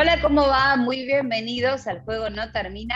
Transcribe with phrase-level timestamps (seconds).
[0.00, 0.76] Hola, ¿cómo va?
[0.78, 2.94] Muy bienvenidos al Juego No Termina.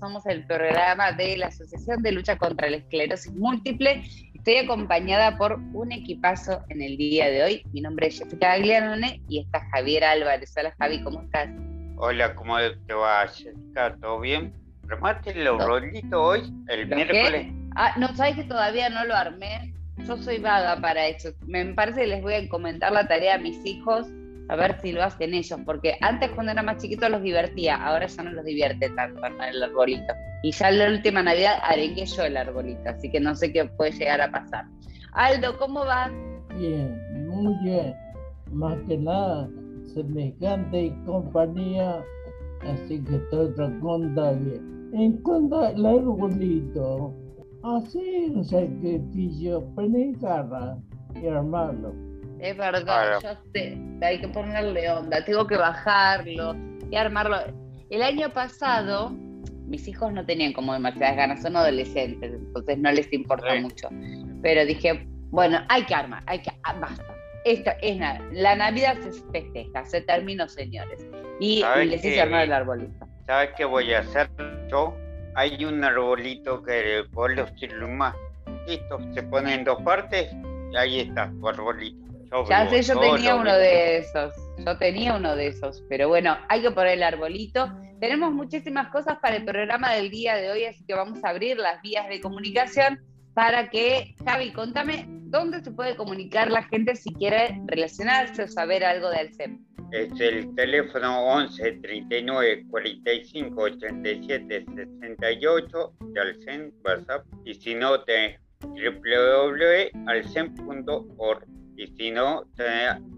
[0.00, 4.02] Somos el programa de la Asociación de Lucha contra la Esclerosis Múltiple.
[4.32, 7.62] Estoy acompañada por un equipazo en el día de hoy.
[7.74, 10.54] Mi nombre es Jessica Aglianone y está Javier Álvarez.
[10.56, 11.50] Hola, Javi, ¿cómo estás?
[11.98, 13.94] Hola, ¿cómo te va, Jessica?
[14.00, 14.54] ¿Todo bien?
[14.88, 17.52] ¿Armaste el rolito hoy, el miércoles?
[17.74, 19.74] Ah, no, sabes que todavía no lo armé.
[20.06, 21.32] Yo soy vaga para eso.
[21.46, 24.06] Me parece que les voy a comentar la tarea a mis hijos
[24.48, 28.06] a ver si lo hacen ellos, porque antes cuando era más chiquito los divertía, ahora
[28.06, 30.14] ya no los divierte tanto el arbolito.
[30.42, 33.92] Y ya la última Navidad arengué yo el arbolito, así que no sé qué puede
[33.92, 34.66] llegar a pasar.
[35.12, 36.10] Aldo, ¿cómo va?
[36.56, 37.94] Bien, muy bien.
[38.52, 39.48] Más que nada,
[39.92, 42.04] semejante y compañía,
[42.62, 44.90] así que estoy contenta bien.
[44.92, 47.12] En cuanto al arbolito,
[47.64, 50.78] así el sacrificio, poner garra
[51.20, 52.05] y armarlo
[52.40, 56.54] es verdad, yo sé, hay que ponerle onda, tengo que bajarlo
[56.90, 57.38] y armarlo.
[57.90, 59.10] El año pasado,
[59.66, 63.88] mis hijos no tenían como demasiadas ganas, son adolescentes, entonces no les importa mucho.
[64.42, 67.04] Pero dije, bueno, hay que armar, hay que, ah, basta.
[67.44, 71.06] Esta es nada, la Navidad se festeja, se terminó, señores.
[71.40, 73.06] Y, les hice armar el arbolito.
[73.26, 74.28] ¿Sabes qué voy a hacer
[74.68, 74.94] yo?
[75.36, 78.14] Hay un arbolito que vos lo más.
[78.66, 80.34] Listo, se pone en dos partes
[80.72, 82.06] y ahí está tu arbolito
[82.48, 84.34] ya sé, yo tenía uno de esos.
[84.64, 85.82] Yo tenía uno de esos.
[85.88, 87.72] Pero bueno, hay que poner el arbolito.
[88.00, 91.56] Tenemos muchísimas cosas para el programa del día de hoy, así que vamos a abrir
[91.56, 93.00] las vías de comunicación
[93.34, 98.82] para que, Javi, contame, ¿dónde se puede comunicar la gente si quiere relacionarse o saber
[98.84, 99.62] algo de Alcem?
[99.92, 104.66] Es el teléfono 11 39 45 87
[105.00, 109.96] 68 de Alcem, WhatsApp, y si no, te www.alcem.org
[111.76, 112.44] y si no,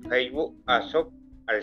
[0.08, 1.12] Facebook, ASOP,
[1.46, 1.62] al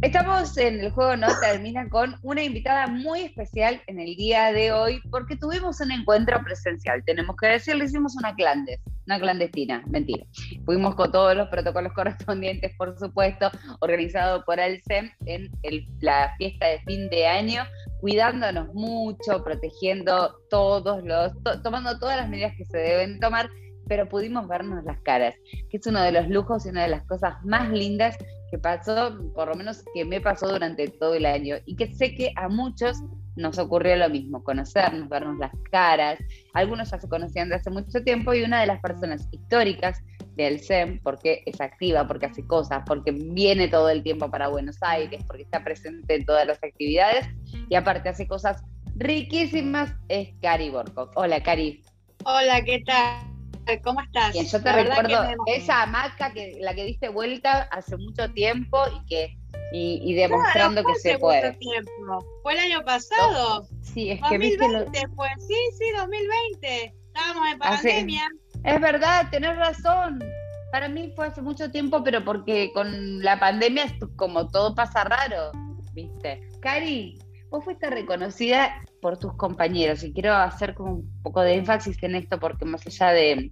[0.02, 4.72] Estamos en el juego No Termina con una invitada muy especial en el día de
[4.72, 7.04] hoy porque tuvimos un encuentro presencial.
[7.06, 10.26] Tenemos que decirle, hicimos una clandes, una clandestina, mentira.
[10.64, 13.52] Fuimos con todos los protocolos correspondientes, por supuesto,
[13.82, 15.52] organizado por Alcem en
[16.00, 17.66] la fiesta de fin de año,
[18.00, 23.50] cuidándonos mucho, protegiendo todos los, tomando todas las medidas que se deben tomar
[23.90, 25.36] pero pudimos vernos las caras,
[25.70, 28.16] que es uno de los lujos y una de las cosas más lindas
[28.52, 32.16] que pasó, por lo menos que me pasó durante todo el año y que sé
[32.16, 32.98] que a muchos
[33.36, 36.20] nos ocurrió lo mismo, conocernos, vernos las caras.
[36.54, 40.02] Algunos ya se conocían de hace mucho tiempo y una de las personas históricas
[40.36, 44.78] del SEM, porque es activa, porque hace cosas, porque viene todo el tiempo para Buenos
[44.82, 47.28] Aires, porque está presente en todas las actividades
[47.70, 48.64] y aparte hace cosas
[48.96, 51.10] riquísimas, es Cari Borco.
[51.16, 51.82] Hola, Cari.
[52.26, 53.39] Hola, ¿qué tal?
[53.84, 54.34] ¿Cómo estás?
[54.34, 59.06] Bien, yo te recuerdo esa hamaca que la que diste vuelta hace mucho tiempo y
[59.06, 59.38] que
[59.72, 61.54] y, demostrando que se puede.
[61.54, 62.26] Tiempo.
[62.42, 63.68] Fue el año pasado.
[63.82, 64.86] Sí, es que viste lo...
[65.16, 65.28] fue.
[65.38, 66.96] Sí, sí, 2020.
[67.08, 68.30] Estábamos en pandemia.
[68.64, 70.24] Es verdad, tenés razón.
[70.72, 75.04] Para mí fue hace mucho tiempo, pero porque con la pandemia es como todo pasa
[75.04, 75.52] raro,
[75.94, 76.48] ¿viste?
[76.62, 77.18] Cari,
[77.50, 82.16] vos fuiste reconocida por tus compañeros y quiero hacer como un poco de énfasis en
[82.16, 83.52] esto porque más allá de,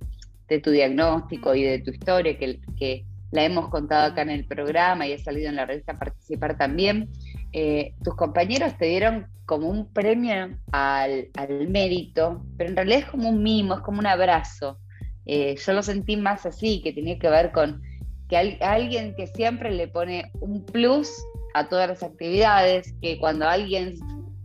[0.64, 5.06] tu diagnóstico y de tu historia que, que, la hemos contado acá en el programa
[5.06, 7.10] y ha salido en la revista participar también,
[7.52, 11.30] eh, tus compañeros te dieron como un premio al,
[11.70, 14.78] mérito, pero en realidad es como un mimo, es como un abrazo.
[15.26, 17.82] Eh, yo lo sentí más así, que tenía que ver con
[18.30, 21.10] que alguien que siempre le pone un plus
[21.54, 23.96] a todas las actividades, que cuando alguien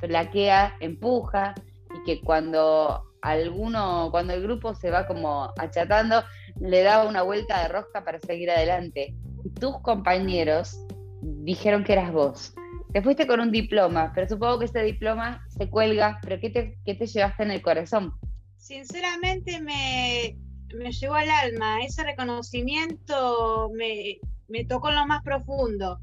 [0.02, 1.54] flaquea, empuja,
[1.94, 6.22] y que cuando alguno, cuando el grupo se va como achatando,
[6.60, 9.14] le da una vuelta de rosca para seguir adelante.
[9.44, 10.76] Y tus compañeros
[11.22, 12.54] dijeron que eras vos.
[12.92, 16.78] Te fuiste con un diploma, pero supongo que ese diploma se cuelga, pero ¿qué te,
[16.84, 18.12] qué te llevaste en el corazón?
[18.56, 20.36] Sinceramente me,
[20.74, 25.98] me llegó al alma, ese reconocimiento me, me tocó en lo más profundo.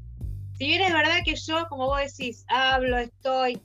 [0.58, 3.62] Si bien es verdad que yo, como vos decís, hablo, estoy,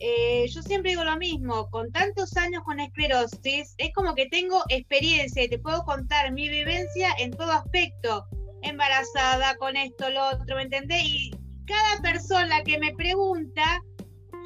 [0.00, 4.62] eh, yo siempre digo lo mismo, con tantos años con esclerosis, es como que tengo
[4.68, 8.26] experiencia y te puedo contar mi vivencia en todo aspecto,
[8.62, 11.02] embarazada, con esto, lo otro, ¿me entendés?
[11.04, 11.30] Y
[11.66, 13.82] cada persona que me pregunta,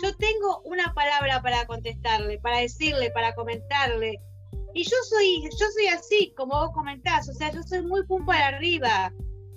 [0.02, 4.18] yo tengo una palabra para contestarle, para decirle, para comentarle.
[4.74, 8.24] Y yo soy, yo soy así, como vos comentás, o sea, yo soy muy pum
[8.24, 9.12] para arriba.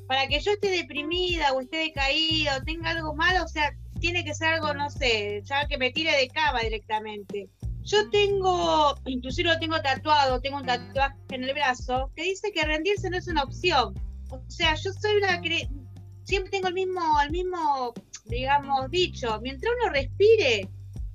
[0.08, 3.72] Para que yo esté deprimida o esté decaída o tenga algo malo, o sea,
[4.06, 7.50] tiene que ser algo, no sé, ya que me tire de cama directamente.
[7.82, 12.64] Yo tengo, inclusive lo tengo tatuado, tengo un tatuaje en el brazo que dice que
[12.66, 13.96] rendirse no es una opción.
[14.30, 15.42] O sea, yo soy una
[16.24, 20.70] siempre tengo el mismo, el mismo, digamos, dicho, mientras uno respire,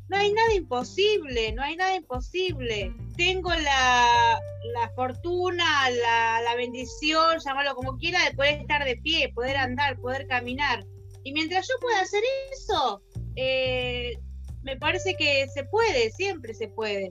[0.09, 2.93] no hay nada imposible, no hay nada imposible.
[3.17, 4.41] Tengo la,
[4.75, 9.97] la fortuna, la, la bendición, llamarlo como quiera, de poder estar de pie, poder andar,
[10.01, 10.85] poder caminar.
[11.25, 12.23] Y mientras yo pueda hacer
[12.53, 13.03] eso,
[13.37, 14.19] eh,
[14.63, 17.11] me parece que se puede, siempre se puede.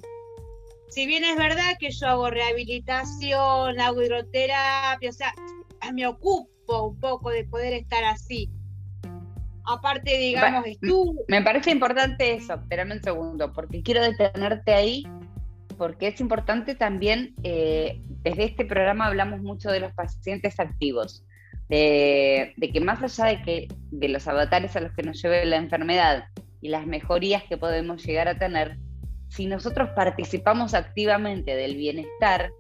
[0.89, 5.33] Si bien es verdad que yo hago rehabilitación, hago hidroterapia, o sea,
[5.93, 8.49] me ocupo un poco de poder estar así
[9.69, 11.23] aparte, digamos, tú.
[11.27, 15.03] Me parece importante eso, espérame un segundo, porque quiero detenerte ahí,
[15.77, 21.23] porque es importante también, eh, desde este programa hablamos mucho de los pacientes activos,
[21.69, 25.57] de, que más allá de, que, de los avatares a los que nos lleve la
[25.57, 26.25] enfermedad
[26.61, 28.77] y las mejorías que podemos llegar a tener,
[29.29, 32.51] si nosotros participamos activamente del bienestar,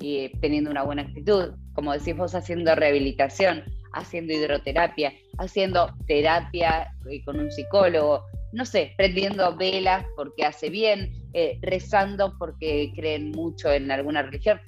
[0.00, 7.24] y teniendo una buena actitud, como decís vos, haciendo rehabilitación, haciendo hidroterapia, haciendo terapia eh,
[7.24, 13.72] con un psicólogo, no sé, prendiendo velas porque hace bien, eh, rezando porque creen mucho
[13.72, 14.60] en alguna religión,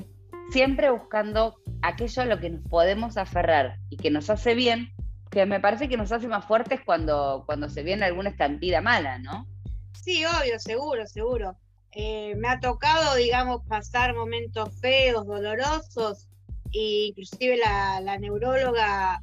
[0.50, 4.92] siempre buscando aquello a lo que nos podemos aferrar y que nos hace bien,
[5.30, 9.18] que me parece que nos hace más fuertes cuando, cuando se viene alguna estampida mala,
[9.18, 9.46] ¿no?
[9.92, 11.56] Sí, obvio, seguro, seguro.
[11.92, 16.28] Eh, me ha tocado, digamos, pasar momentos feos, dolorosos,
[16.72, 19.22] e inclusive la, la neuróloga,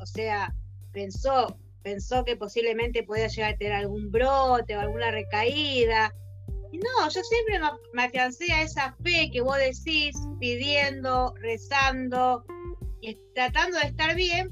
[0.00, 0.54] o sea,
[0.92, 6.14] pensó, pensó que posiblemente podía llegar a tener algún brote o alguna recaída.
[6.78, 7.60] No, yo siempre
[7.92, 12.44] me, afiancé a esa fe que vos decís, pidiendo, rezando
[13.00, 14.50] y tratando de estar bien,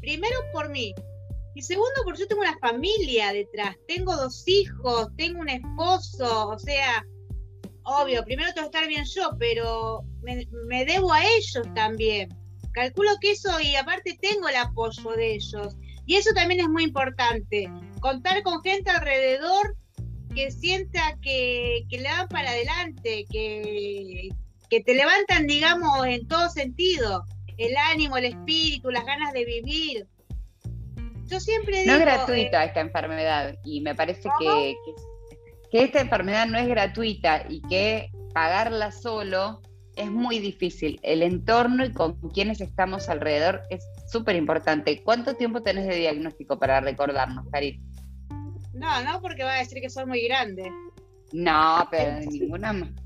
[0.00, 0.94] primero por mí.
[1.54, 6.58] Y segundo, porque yo tengo una familia detrás, tengo dos hijos, tengo un esposo, o
[6.58, 7.06] sea,
[7.84, 12.28] obvio, primero tengo que estar bien yo, pero me, debo a ellos también.
[12.72, 15.76] Calculo que eso, y aparte tengo el apoyo de ellos.
[16.04, 17.70] Y eso también es muy importante,
[18.00, 19.74] contar con gente alrededor
[20.36, 24.28] que sienta que, le dan para adelante, que,
[24.68, 27.24] que te levantan, digamos, en todo sentido,
[27.56, 30.06] el ánimo, el espíritu, las ganas de vivir.
[31.24, 31.94] Yo siempre digo...
[31.94, 34.74] No es gratuita eh, esta enfermedad y me parece que,
[35.72, 39.62] que esta enfermedad no es gratuita y que pagarla solo
[39.96, 41.00] es muy difícil.
[41.02, 45.02] El entorno y con quienes estamos alrededor es súper importante.
[45.02, 47.82] ¿Cuánto tiempo tenés de diagnóstico para recordarnos, Karin?
[48.76, 50.70] No, no, porque va a decir que soy muy grande.
[51.32, 52.90] No, pero de ninguna más.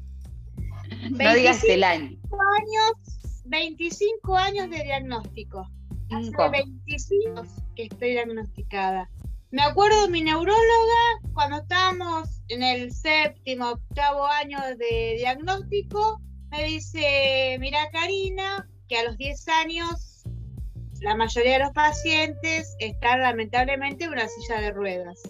[1.10, 2.18] No digas el año.
[2.58, 5.66] Años, 25 años de diagnóstico.
[6.10, 7.44] Hace 25
[7.76, 9.08] que estoy diagnosticada.
[9.52, 17.56] Me acuerdo mi neuróloga cuando estábamos en el séptimo, octavo año de diagnóstico, me dice,
[17.60, 20.24] mira Karina, que a los 10 años
[21.00, 25.20] la mayoría de los pacientes están lamentablemente en una silla de ruedas.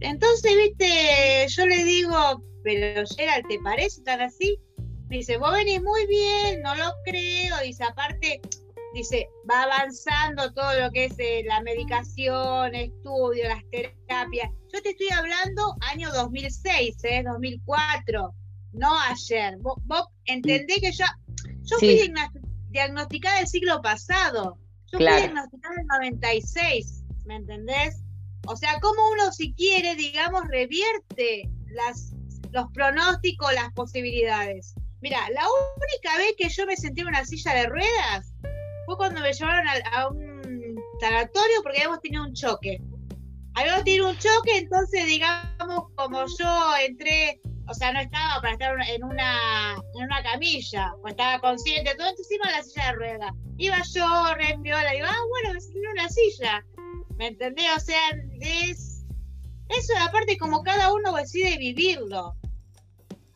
[0.00, 4.58] Entonces, viste, yo le digo, pero Gerald, ¿te parece tan así?
[5.08, 7.56] Me dice, vos venís muy bien, no lo creo.
[7.62, 8.40] Dice, aparte,
[8.92, 14.50] dice, va avanzando todo lo que es eh, la medicación, estudio, las terapias.
[14.72, 17.22] Yo te estoy hablando año 2006, ¿eh?
[17.24, 18.34] 2004,
[18.72, 19.56] no ayer.
[19.58, 21.04] Vos, entendés que yo,
[21.62, 22.12] yo fui
[22.70, 24.58] diagnosticada el siglo pasado.
[24.92, 28.02] Yo fui diagnosticada en 96, ¿me entendés?
[28.46, 32.12] O sea, como uno si quiere, digamos, revierte las,
[32.52, 34.74] los pronósticos, las posibilidades.
[35.00, 38.32] Mira, la única vez que yo me sentí en una silla de ruedas
[38.86, 42.80] fue cuando me llevaron a, un sanatorio porque habíamos tenido un choque.
[43.54, 48.76] Habíamos tenido un choque, entonces digamos, como yo entré, o sea, no estaba para estar
[48.88, 53.32] en una, en una camilla, pues estaba consciente, todo encima de la silla de ruedas.
[53.58, 56.64] Iba yo, re digo, ah, bueno, me senté en una silla.
[57.16, 57.66] ¿Me entendés?
[57.76, 58.00] O sea,
[58.40, 59.04] es.
[59.68, 62.36] Eso aparte como cada uno decide vivirlo.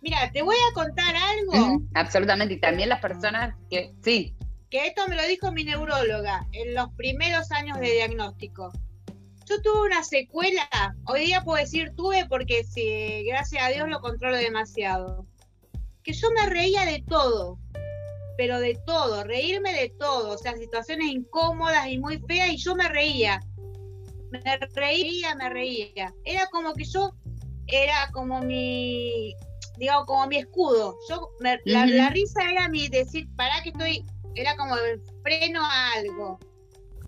[0.02, 1.82] Mira, te voy a contar algo.
[1.94, 4.34] absolutamente, y también las personas que, sí.
[4.70, 8.72] Que esto me lo dijo mi neuróloga en los primeros años de diagnóstico.
[9.46, 10.68] Yo tuve una secuela,
[11.06, 15.26] hoy día puedo decir tuve porque si, gracias a Dios lo controlo demasiado.
[16.04, 17.58] Que yo me reía de todo,
[18.38, 22.76] pero de todo, reírme de todo, o sea, situaciones incómodas y muy feas y yo
[22.76, 23.40] me reía.
[24.30, 26.14] Me reía, me reía.
[26.24, 27.12] Era como que yo
[27.66, 29.34] era como mi
[29.80, 30.96] digamos, como mi escudo.
[31.08, 36.38] Yo, la, risa era mi decir, para que estoy, era como el freno a algo.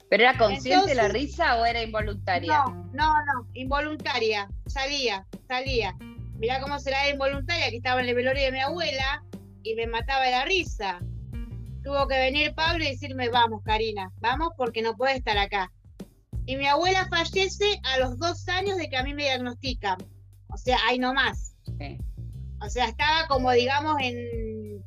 [0.08, 2.48] ¿Pero era consciente la risa o era involuntaria?
[2.48, 4.48] No, no, no, involuntaria.
[4.66, 5.94] Salía, salía.
[6.38, 9.22] Mirá cómo será involuntaria, que estaba en el velorio de mi abuela
[9.62, 10.98] y me mataba de la risa.
[11.84, 15.70] Tuvo que venir Pablo y decirme, vamos, Karina, vamos porque no puede estar acá.
[16.46, 19.98] Y mi abuela fallece a los dos años de que a mí me diagnostican.
[20.48, 21.56] O sea, ahí nomás.
[21.78, 21.98] Sí.
[22.60, 24.82] O sea, estaba como, digamos, en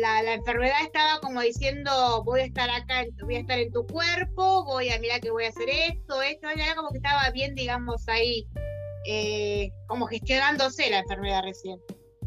[0.00, 4.64] la, enfermedad estaba como diciendo, voy a estar acá, voy a estar en tu cuerpo,
[4.64, 8.08] voy a mirar que voy a hacer esto, esto, ya como que estaba bien, digamos,
[8.08, 8.46] ahí,
[9.06, 11.80] eh, como gestionándose la enfermedad recién.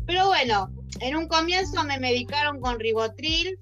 [0.06, 3.58] Pero bueno, en un comienzo me medicaron con ribotril,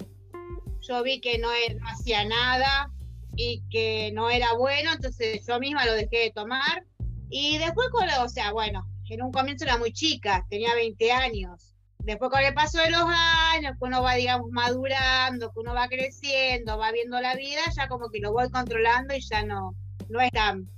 [0.81, 2.91] yo vi que no, no hacía nada
[3.39, 6.83] y que no era bueno, entonces yo misma lo dejé de tomar.
[7.29, 7.87] Y después,
[8.19, 11.73] o sea, bueno, en un comienzo era muy chica, tenía 20 años.
[11.99, 15.87] Después con el paso de los años, que uno va, digamos, madurando, que uno va
[15.87, 19.73] creciendo, va viendo la vida, ya como que lo voy controlando y ya no,
[20.09, 20.69] no es tan...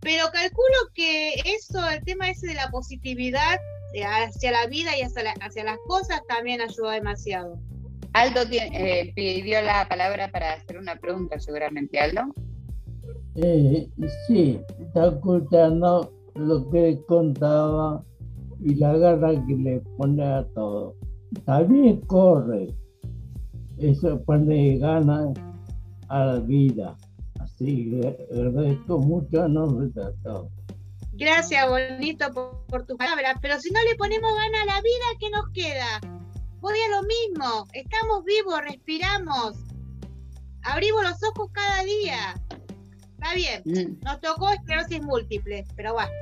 [0.00, 3.58] Pero calculo que eso, el tema ese de la positividad
[4.06, 7.58] hacia la vida y hacia, hacia las cosas también ayudó demasiado.
[8.18, 12.22] Aldo eh, pidió la palabra para hacer una pregunta, seguramente, Aldo.
[13.36, 13.88] Eh,
[14.26, 18.02] sí, está escuchando lo que contaba
[18.60, 20.96] y la garra que le pone a todo.
[21.44, 22.74] También corre.
[23.78, 25.32] Eso pone ganas
[26.08, 26.96] a la vida.
[27.38, 30.48] Así que agradezco mucho a nombre de todos.
[31.12, 32.26] Gracias, bonito,
[32.68, 33.36] por, tus palabras.
[33.40, 36.18] Pero si no le ponemos ganas a la vida, ¿qué nos queda?
[36.60, 37.66] Voy a lo mismo.
[37.72, 39.56] Estamos vivos, respiramos.
[40.62, 42.34] Abrimos los ojos cada día.
[43.14, 43.98] Está bien.
[44.02, 46.12] Nos tocó esclerosis múltiple, pero bueno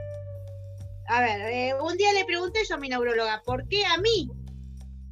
[1.09, 4.28] a ver, eh, un día le pregunté yo a mi neuróloga, ¿por qué a mí?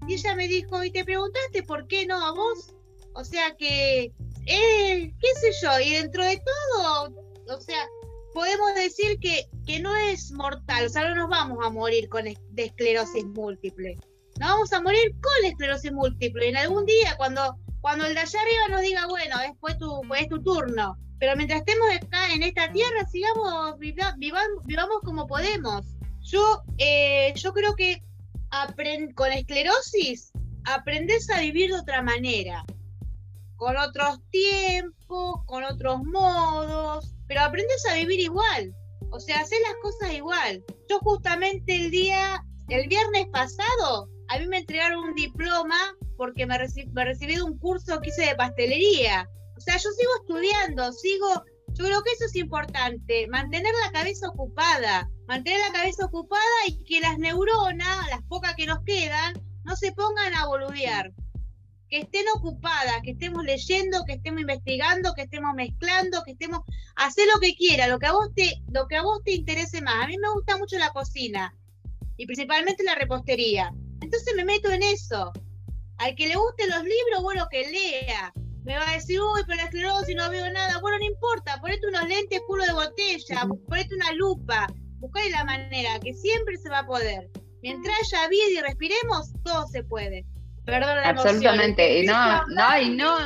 [0.06, 2.74] Y ella me dijo, ¿y te preguntaste por qué no a vos?
[3.14, 4.12] O sea que,
[4.46, 7.14] eh, qué sé yo, y dentro de todo,
[7.48, 7.86] o sea,
[8.32, 12.24] podemos decir que, que no es mortal, o sea, no nos vamos a morir con
[12.24, 13.96] de esclerosis múltiple.
[14.40, 16.48] Nos vamos a morir con esclerosis múltiple.
[16.48, 20.28] En algún día, cuando, cuando el de allá arriba nos diga, bueno, después tu, es
[20.28, 25.86] tu turno, pero mientras estemos acá en esta tierra, sigamos, vivamos como podemos.
[26.22, 28.02] Yo, eh, yo creo que
[29.14, 30.32] con esclerosis
[30.64, 32.64] aprendes a vivir de otra manera,
[33.56, 38.74] con otros tiempos, con otros modos, pero aprendes a vivir igual.
[39.10, 40.64] O sea, hacer las cosas igual.
[40.88, 45.78] Yo justamente el día, el viernes pasado, a mí me entregaron un diploma
[46.16, 46.56] porque me,
[46.92, 49.28] me recibí de un curso que hice de pastelería.
[49.56, 54.28] O sea, yo sigo estudiando, sigo, yo creo que eso es importante, mantener la cabeza
[54.28, 59.76] ocupada, mantener la cabeza ocupada y que las neuronas, las pocas que nos quedan, no
[59.76, 61.12] se pongan a boludear.
[61.88, 66.60] Que estén ocupadas, que estemos leyendo, que estemos investigando, que estemos mezclando, que estemos
[66.96, 69.80] hacer lo que quiera, lo que a vos te, lo que a vos te interese
[69.82, 70.04] más.
[70.04, 71.54] A mí me gusta mucho la cocina
[72.16, 73.72] y principalmente la repostería.
[74.04, 75.32] Entonces me meto en eso.
[75.98, 78.32] Al que le gusten los libros, bueno, que lea
[78.64, 80.80] me va a decir, uy, pero la esclerosis no veo nada.
[80.80, 84.66] Bueno, no importa, ponete unos lentes culo de botella, ponete una lupa,
[84.98, 87.28] buscáis la manera, que siempre se va a poder.
[87.62, 90.24] Mientras haya vida y respiremos, todo se puede.
[90.64, 92.00] Perdón la Absolutamente.
[92.00, 93.18] Y no, no, y no,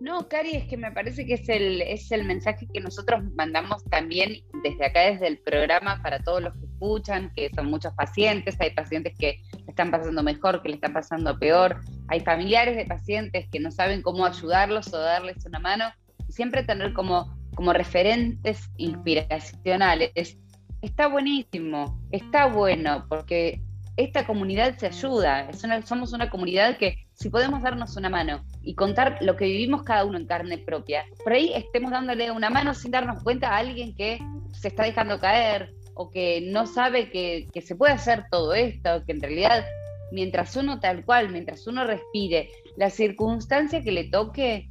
[0.00, 3.84] no, Cari, es que me parece que es el, es el mensaje que nosotros mandamos
[3.84, 8.56] también desde acá, desde el programa, para todos los que escuchan, que son muchos pacientes,
[8.58, 9.40] hay pacientes que
[9.72, 14.02] están pasando mejor, que le están pasando peor, hay familiares de pacientes que no saben
[14.02, 15.86] cómo ayudarlos o darles una mano,
[16.28, 20.38] siempre tener como, como referentes inspiracionales.
[20.80, 23.60] Está buenísimo, está bueno, porque
[23.96, 25.48] esta comunidad se ayuda,
[25.84, 30.04] somos una comunidad que si podemos darnos una mano y contar lo que vivimos cada
[30.04, 33.94] uno en carne propia, por ahí estemos dándole una mano sin darnos cuenta a alguien
[33.94, 34.18] que
[34.52, 39.12] se está dejando caer o que no sabe que, se puede hacer todo esto, que
[39.12, 39.64] en realidad
[40.10, 44.68] mientras uno tal cual, mientras uno respire, la circunstancia que le toque,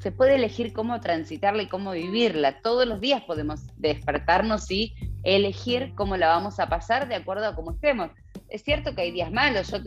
[0.00, 2.60] se puede elegir cómo transitarla y cómo vivirla.
[2.60, 7.54] Todos los días podemos despertarnos y elegir cómo la vamos a pasar de acuerdo a
[7.54, 8.10] cómo estemos.
[8.54, 9.78] Es cierto que hay días malos, yo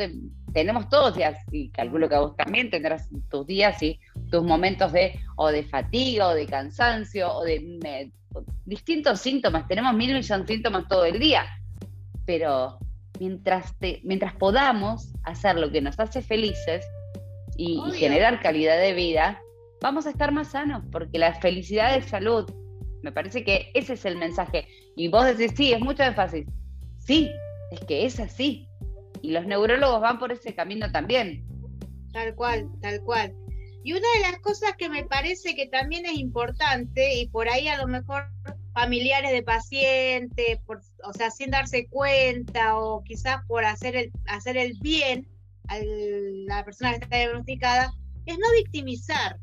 [0.51, 3.97] tenemos todos días, y calculo que vos también tendrás tus días y
[4.29, 8.11] tus momentos de o de fatiga o de cansancio o de
[8.65, 9.69] distintos síntomas.
[9.69, 11.45] Tenemos mil millones de síntomas todo el día,
[12.25, 12.77] pero
[13.21, 16.85] mientras, mientras podamos hacer lo que nos hace felices
[17.55, 19.41] y, generar calidad de vida,
[19.79, 22.51] vamos a estar más sanos, porque la felicidad es salud.
[23.01, 24.67] Me parece que ese es el mensaje.
[24.97, 26.45] Y vos decís, sí, es mucho fácil.
[26.99, 27.31] Sí,
[27.71, 28.67] es que es así.
[29.21, 31.45] Y los neurólogos van por ese camino también.
[32.13, 33.35] Tal cual, tal cual.
[33.83, 37.67] Y una de las cosas que me parece que también es importante, y por ahí
[37.67, 38.29] a lo mejor
[38.73, 44.57] familiares de pacientes, por, o sea, sin darse cuenta o quizás por hacer el, hacer
[44.57, 45.27] el bien
[45.67, 47.93] a la persona que está diagnosticada,
[48.25, 49.39] es no victimizar,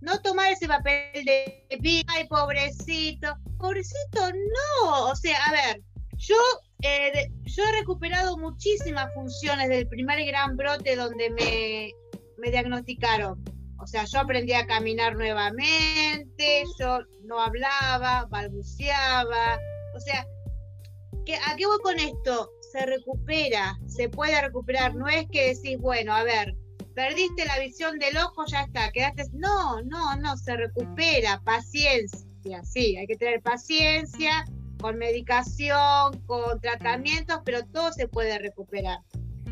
[0.00, 1.66] no tomar ese papel de,
[2.08, 5.82] ay, pobrecito, pobrecito, no, o sea, a ver,
[6.16, 6.36] yo,
[6.82, 11.90] eh, yo he recuperado muchísimas funciones del primer gran brote donde me,
[12.38, 13.42] me diagnosticaron
[13.82, 19.58] o sea, yo aprendí a caminar nuevamente, yo no hablaba, balbuceaba.
[19.96, 22.48] O sea, ¿a qué voy con esto?
[22.72, 24.94] Se recupera, se puede recuperar.
[24.94, 26.54] No es que decís, bueno, a ver,
[26.94, 29.24] perdiste la visión del ojo, ya está, quedaste.
[29.32, 34.44] No, no, no, se recupera, paciencia, sí, hay que tener paciencia,
[34.82, 38.98] con medicación, con tratamientos, pero todo se puede recuperar.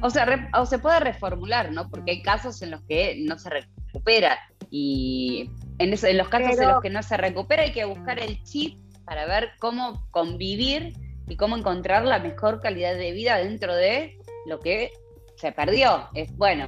[0.03, 1.89] O sea, o se puede reformular, ¿no?
[1.89, 4.39] Porque hay casos en los que no se recupera.
[4.71, 8.43] Y en, en los casos en los que no se recupera hay que buscar el
[8.43, 10.93] chip para ver cómo convivir
[11.29, 14.93] y cómo encontrar la mejor calidad de vida dentro de lo que
[15.37, 16.09] se perdió.
[16.15, 16.67] Es bueno,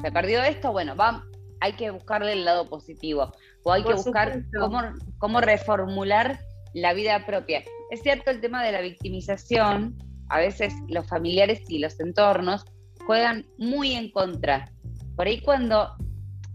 [0.00, 1.24] se perdió esto, bueno, va,
[1.60, 3.32] hay que buscarle el lado positivo
[3.64, 4.82] o hay que buscar cómo,
[5.18, 6.40] cómo reformular
[6.74, 7.62] la vida propia.
[7.90, 9.96] Es cierto el tema de la victimización,
[10.28, 12.64] a veces los familiares y los entornos
[13.06, 14.70] juegan muy en contra.
[15.16, 15.94] Por ahí cuando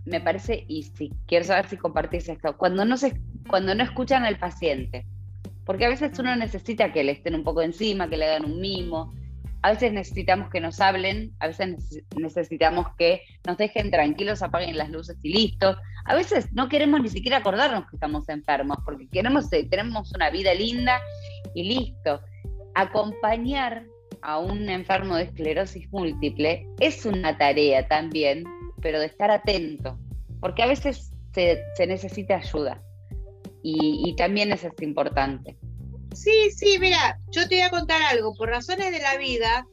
[0.05, 4.23] me parece, y si quiero saber si compartís esto, cuando no, se, cuando no escuchan
[4.23, 5.05] al paciente,
[5.65, 8.59] porque a veces uno necesita que le estén un poco encima, que le hagan un
[8.61, 9.13] mimo,
[9.67, 14.89] a veces necesitamos que nos hablen, a veces necesitamos que nos dejen tranquilos, apaguen las
[14.89, 15.75] luces y listo.
[16.05, 20.29] A veces no queremos ni siquiera acordarnos que estamos enfermos, porque queremos, eh, tenemos una
[20.29, 21.01] vida linda
[21.53, 22.21] y listo.
[22.75, 23.83] Acompañar
[24.21, 28.45] a un enfermo de esclerosis múltiple es una tarea también
[28.81, 29.99] pero de estar atento,
[30.39, 32.81] porque a veces se, necesita ayuda
[33.61, 35.57] y, también eso es importante.
[36.17, 39.67] Sí, sí, mira, yo te voy a contar algo, por razones de la vida,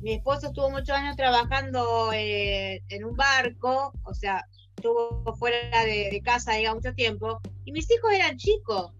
[0.00, 6.20] mi esposo estuvo muchos años trabajando eh, en un barco, o sea, estuvo fuera de,
[6.24, 8.92] casa, digamos, mucho tiempo, y mis hijos eran chicos.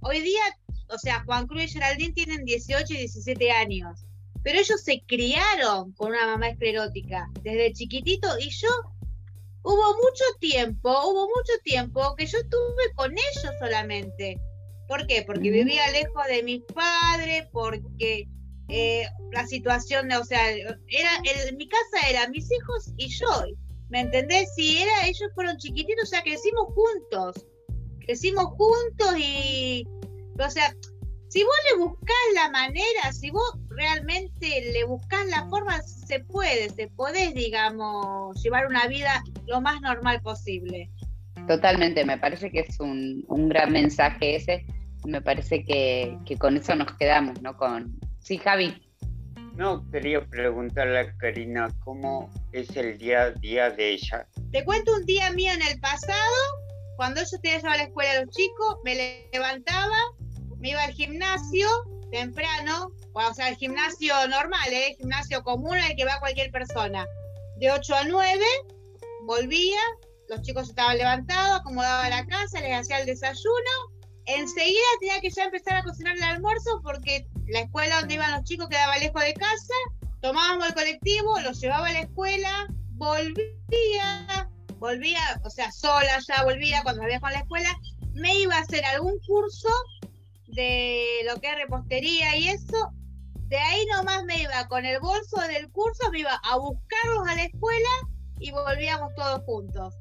[0.00, 0.42] Hoy día,
[0.88, 4.04] o sea, Juan Cruz y Geraldine tienen 18 y 17 años
[4.42, 8.68] pero ellos se criaron con una mamá esclerótica desde chiquitito y yo
[9.62, 14.40] hubo mucho tiempo, hubo mucho tiempo que yo estuve con ellos solamente.
[14.88, 15.22] ¿Por qué?
[15.22, 18.26] Porque vivía lejos de mis padres, porque
[18.68, 21.10] eh, la situación, o sea, era
[21.48, 23.26] en mi casa era mis hijos y yo,
[23.90, 24.52] ¿me entendés?
[24.56, 27.46] Si era, ellos fueron chiquititos, o sea, crecimos juntos,
[28.00, 29.86] crecimos juntos y,
[30.38, 30.74] o sea,
[31.28, 36.70] si vos le buscás la manera, si vos realmente le buscás la forma, se puede,
[36.70, 40.90] se podés, digamos, llevar una vida lo más normal posible.
[41.46, 44.66] Totalmente, me parece que es un, gran mensaje ese.
[45.04, 47.56] Me parece que, con eso nos quedamos, ¿no?
[47.56, 48.82] Con sí, Javi.
[49.54, 54.26] No, quería preguntarle a Karina cómo es el día a día de ella.
[54.52, 56.36] Te cuento un día mío en el pasado,
[56.96, 59.96] cuando yo tenía que llevar a la escuela a los chicos, me levantaba,
[60.58, 61.68] me iba al gimnasio
[62.12, 64.94] temprano, o sea, el gimnasio normal, ¿eh?
[64.98, 67.06] gimnasio común al que va cualquier persona.
[67.58, 68.44] De 8 a 9,
[69.26, 69.80] volvía,
[70.28, 73.97] los chicos estaban levantados, acomodaba la casa, les hacía el desayuno.
[74.28, 78.44] Enseguida tenía que ya empezar a cocinar el almuerzo porque la escuela donde iban los
[78.44, 79.74] chicos quedaba lejos de casa.
[80.20, 86.82] Tomábamos el colectivo, los llevaba a la escuela, volvía, volvía, o sea, sola ya volvía
[86.82, 87.74] cuando me con la escuela.
[88.12, 89.68] Me iba a hacer algún curso
[90.48, 92.92] de lo que es repostería y eso,
[93.48, 97.34] de ahí nomás me iba con el bolso del curso, me iba a buscarlos a
[97.34, 97.88] la escuela
[98.40, 99.94] y volvíamos todos juntos.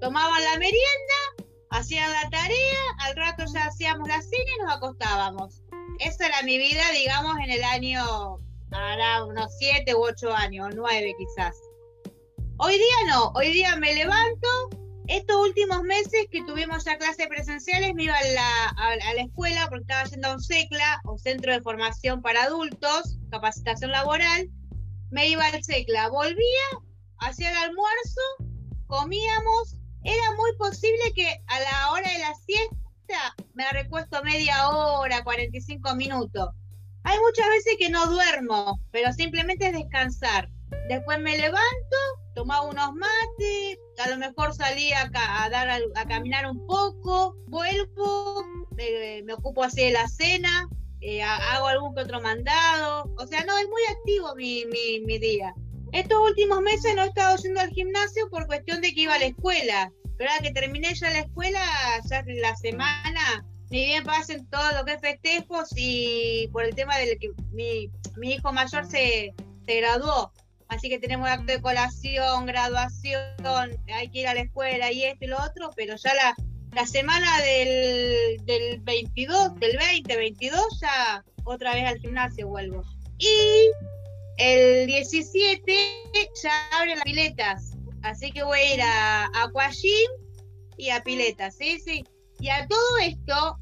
[0.00, 1.33] Tomaban la merienda,
[1.74, 5.62] hacían la tarea, al rato ya hacíamos la cena y nos acostábamos.
[5.98, 8.38] Esa era mi vida, digamos, en el año,
[8.70, 11.56] ahora unos siete u ocho años, nueve quizás.
[12.58, 14.48] Hoy día no, hoy día me levanto,
[15.08, 19.66] estos últimos meses que tuvimos ya clases presenciales, me iba a la, a, la escuela
[19.68, 24.48] porque estaba yendo a un CECLA, o Centro de Formación para Adultos, Capacitación Laboral.
[25.10, 26.68] Me iba al CECLA, volvía,
[27.18, 28.20] hacía el almuerzo,
[28.86, 29.83] comíamos.
[30.04, 35.94] Era muy posible que a la hora de la siesta me recuesto media hora, 45
[35.94, 36.50] minutos.
[37.04, 40.48] Hay muchas veces que no duermo, pero simplemente es descansar.
[40.88, 41.96] Después me levanto,
[42.34, 48.44] tomaba unos mates, a lo mejor salía a, dar a, caminar un poco, vuelvo,
[48.76, 50.68] me, ocupo así de la cena,
[51.00, 55.54] eh, hago algún que otro mandado, o sea, no, es muy activo mi, mi, día.
[55.94, 59.18] Estos últimos meses no he estado yendo al gimnasio por cuestión de que iba a
[59.20, 61.62] la escuela, pero ahora que terminé ya la escuela,
[62.10, 66.98] ya la semana, ni bien pasen todo lo que es festejos y por el tema
[66.98, 69.34] del que mi, mi hijo mayor se,
[69.66, 70.32] se graduó,
[70.66, 75.26] Así que tenemos acto de colación, graduación, hay que ir a la escuela y esto
[75.26, 76.34] y lo otro, pero ya la,
[76.72, 82.82] la semana del, del 22, del 20, 22, ya otra vez al gimnasio vuelvo.
[83.18, 83.70] Y
[84.38, 85.76] el 17
[86.42, 90.10] ya abren las piletas, así que voy a ir a Aquagym
[90.76, 91.78] y a piletas, ¿sí?
[91.80, 92.04] Sí.
[92.40, 93.58] Y a todo esto,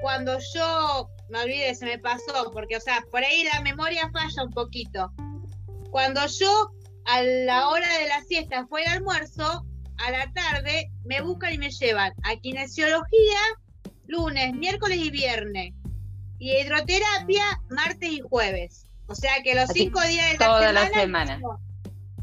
[0.00, 4.44] cuando yo me olvidé, se me pasó, porque, o sea, por ahí la memoria falla
[4.44, 5.10] un poquito.
[5.90, 6.70] Cuando yo
[7.06, 9.64] a la hora de la siesta fue el almuerzo,
[9.98, 13.40] a la tarde me buscan y me llevan a kinesiología
[14.06, 15.72] lunes, miércoles y viernes.
[16.38, 18.86] Y hidroterapia martes y jueves.
[19.06, 20.88] O sea que los cinco días de la toda semana.
[20.90, 21.40] la semana.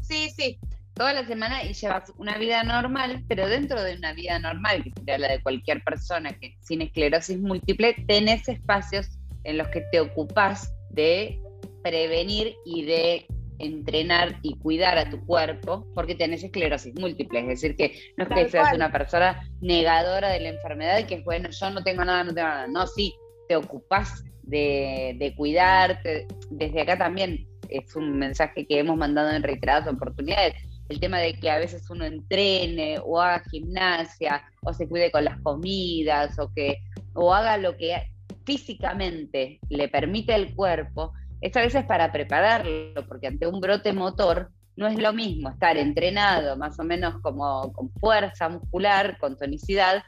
[0.02, 0.58] Sí, sí.
[0.94, 4.90] Toda la semana y llevas una vida normal, pero dentro de una vida normal, que
[4.90, 9.08] sería la de cualquier persona que sin esclerosis múltiple, tenés espacios
[9.44, 11.40] en los que te ocupás de
[11.82, 13.26] prevenir y de
[13.58, 17.40] entrenar y cuidar a tu cuerpo porque tenés esclerosis múltiple.
[17.40, 21.16] Es decir, que no es que seas una persona negadora de la enfermedad y que
[21.16, 22.66] es bueno, yo no tengo nada, no tengo nada.
[22.66, 23.14] No, sí,
[23.48, 26.26] te ocupás de, de cuidarte.
[26.50, 30.54] Desde acá también es un mensaje que hemos mandado en reiteradas oportunidades.
[30.88, 35.24] El tema de que a veces uno entrene o haga gimnasia o se cuide con
[35.24, 36.78] las comidas o que
[37.14, 38.10] o haga lo que
[38.44, 44.50] físicamente le permite el cuerpo, esto a veces para prepararlo, porque ante un brote motor
[44.76, 50.02] no es lo mismo estar entrenado más o menos como con fuerza muscular, con tonicidad,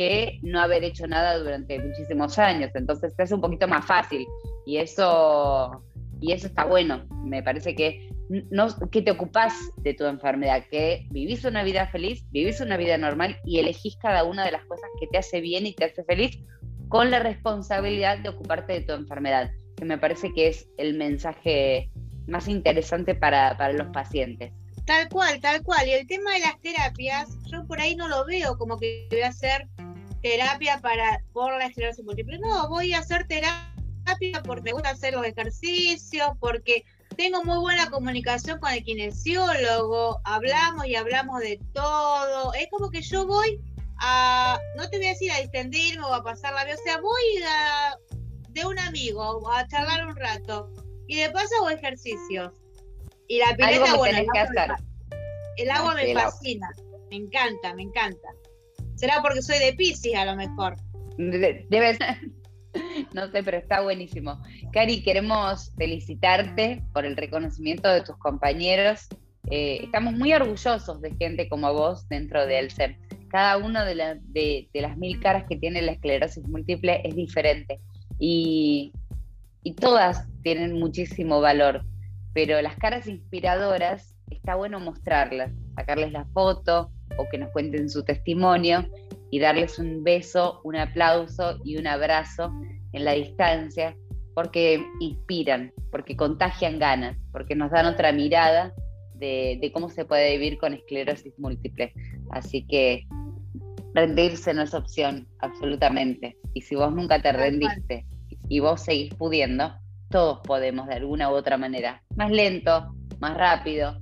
[0.00, 2.70] que no haber hecho nada durante muchísimos años.
[2.74, 4.26] Entonces hace un poquito más fácil
[4.64, 5.84] y eso,
[6.22, 7.04] y eso está bueno.
[7.22, 8.08] Me parece que,
[8.50, 12.96] no, que te ocupás de tu enfermedad, que vivís una vida feliz, vivís una vida
[12.96, 16.02] normal y elegís cada una de las cosas que te hace bien y te hace
[16.04, 16.38] feliz
[16.88, 21.90] con la responsabilidad de ocuparte de tu enfermedad que me parece que es el mensaje
[22.26, 24.50] más interesante para, los pacientes.
[24.86, 25.86] Tal cual, tal cual.
[25.86, 29.20] Y el tema de las terapias, yo por ahí no lo veo como que voy
[29.20, 29.68] a hacer
[30.22, 32.38] terapia para por la esclerosis múltiple.
[32.38, 36.84] No, voy a hacer terapia porque me gusta hacer los ejercicios, porque
[37.16, 42.54] tengo muy buena comunicación con el kinesiólogo, hablamos y hablamos de todo.
[42.54, 43.60] Es como que yo voy
[43.98, 47.00] a, no te voy a decir a distendirme o a pasar la vida, o sea,
[47.00, 47.96] voy a
[48.48, 50.70] de un amigo a charlar un rato
[51.06, 52.52] y de paso hago ejercicios.
[53.28, 54.76] Y la pileta, bueno, el agua,
[55.56, 56.68] el agua me fascina,
[57.10, 58.28] me encanta, me encanta.
[59.00, 60.76] Será porque soy de Pisces a lo mejor.
[61.16, 62.18] Debe ser.
[63.12, 64.40] No sé, pero está buenísimo.
[64.72, 69.08] Cari, queremos felicitarte por el reconocimiento de tus compañeros.
[69.50, 72.96] Eh, estamos muy orgullosos de gente como vos dentro de ELSEM.
[73.28, 77.80] Cada una de, de, las mil caras que tiene la esclerosis múltiple es diferente
[78.20, 78.92] y,
[79.80, 81.84] todas tienen muchísimo valor,
[82.34, 88.04] pero las caras inspiradoras está bueno mostrarlas, sacarles la foto o que nos cuenten su
[88.04, 88.86] testimonio
[89.30, 92.52] y darles un beso, un aplauso y un abrazo
[92.92, 93.96] en la distancia,
[94.34, 98.72] porque inspiran, porque contagian ganas, porque nos dan otra mirada
[99.14, 101.92] de, de, cómo se puede vivir con esclerosis múltiple.
[102.30, 103.06] Así que
[103.94, 106.36] rendirse no es opción, absolutamente.
[106.54, 108.06] Y si vos nunca te rendiste
[108.48, 109.74] y vos seguís pudiendo,
[110.10, 112.02] todos podemos de alguna u otra manera.
[112.16, 114.00] Más lento, más rápido,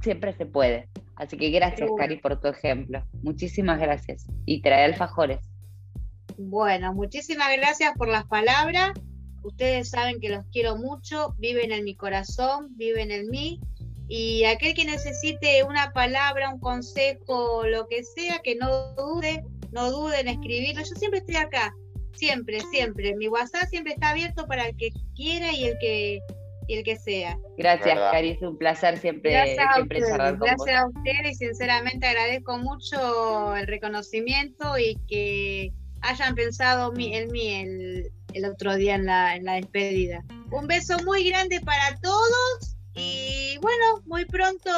[0.00, 0.88] siempre se puede.
[1.18, 3.04] Así que gracias, Cari, por tu ejemplo.
[3.22, 4.26] Muchísimas gracias.
[4.46, 5.40] Y trae alfajores.
[6.38, 8.92] Bueno, muchísimas gracias por las palabras.
[9.42, 13.60] Ustedes saben que los quiero mucho, viven en mi corazón, viven en mí.
[14.06, 19.90] Y aquel que necesite una palabra, un consejo, lo que sea, que no dude, no
[19.90, 20.82] dude en escribirlo.
[20.82, 21.74] Yo siempre estoy acá,
[22.12, 23.16] siempre, siempre.
[23.16, 26.20] Mi WhatsApp siempre está abierto para el que quiera y el que
[26.68, 27.36] y el que sea.
[27.56, 32.06] Gracias, Cari, es un placer siempre, gracias siempre charlar con Gracias a usted y sinceramente
[32.06, 39.06] agradezco mucho el reconocimiento y que hayan pensado en mí el, el otro día en
[39.06, 40.22] la, en la despedida.
[40.52, 44.70] Un beso muy grande para todos y bueno, muy pronto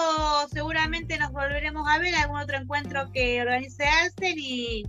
[0.52, 4.86] seguramente nos volveremos a ver algún otro encuentro que organice Alcel y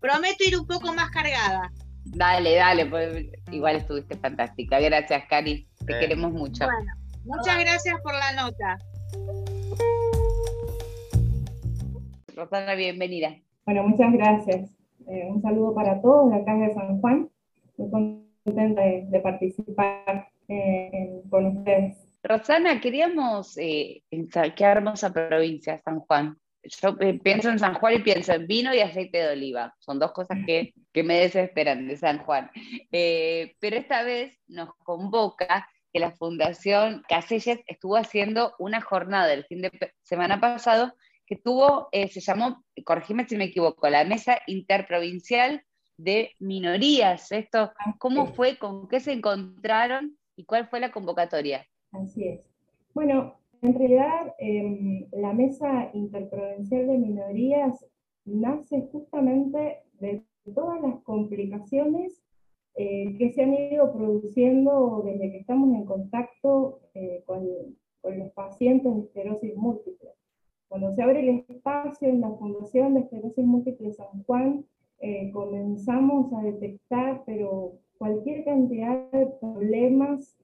[0.00, 1.72] prometo ir un poco más cargada.
[2.04, 4.80] Dale, dale, pues igual estuviste fantástica.
[4.80, 5.66] Gracias, Cari.
[5.86, 6.64] Te queremos mucho.
[6.64, 6.92] Bueno,
[7.24, 8.78] muchas gracias por la nota.
[12.34, 13.36] Rosana, bienvenida.
[13.66, 14.70] Bueno, muchas gracias.
[15.08, 17.28] Eh, un saludo para todos de acá de San Juan.
[17.76, 21.96] Muy contenta de, participar eh, con ustedes.
[22.22, 26.36] Rosana, queríamos, eh, qué hermosa provincia, San Juan.
[26.64, 29.74] Yo eh, pienso en San Juan y pienso en vino y aceite de oliva.
[29.78, 32.50] Son dos cosas que, que me desesperan de San Juan.
[32.90, 39.44] Eh, pero esta vez nos convoca que la Fundación Caselles estuvo haciendo una jornada el
[39.44, 39.70] fin de
[40.02, 40.94] semana pasado
[41.26, 45.62] que tuvo, eh, se llamó, corregime si me equivoco, la Mesa Interprovincial
[45.96, 47.30] de Minorías.
[47.32, 48.58] Esto, ¿Cómo fue?
[48.58, 50.18] ¿Con qué se encontraron?
[50.36, 51.66] ¿Y cuál fue la convocatoria?
[51.92, 52.48] Así es.
[52.94, 57.86] Bueno, en realidad, em, la Mesa Interprovincial de Minorías
[58.24, 62.22] nace justamente de todas las complicaciones
[62.74, 67.46] eh, que se han ido produciendo desde que estamos en contacto eh, con,
[68.02, 70.10] los pacientes de esclerosis múltiple.
[70.66, 74.64] Cuando se abre el espacio en la Fundación de Esclerosis Múltiple San Juan,
[74.98, 80.36] eh, comenzamos a detectar, pero cualquier cantidad de problemas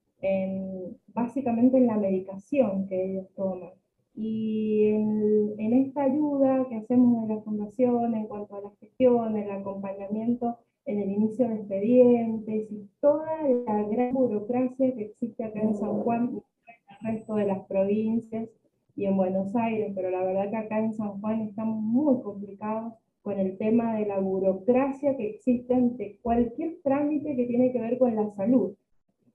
[1.09, 3.71] básicamente en la medicación que ellos toman.
[4.15, 9.51] Y en, esta ayuda que hacemos en la fundación en cuanto a la gestión, el
[9.51, 13.27] acompañamiento en el inicio de expedientes y toda
[13.67, 16.43] la gran burocracia que existe acá en San Juan y en
[16.89, 18.49] el resto de las provincias
[18.97, 22.95] y en Buenos Aires, pero la verdad que acá en San Juan estamos muy complicados
[23.23, 27.99] con el tema de la burocracia que existe ante cualquier trámite que tiene que ver
[27.99, 28.75] con la salud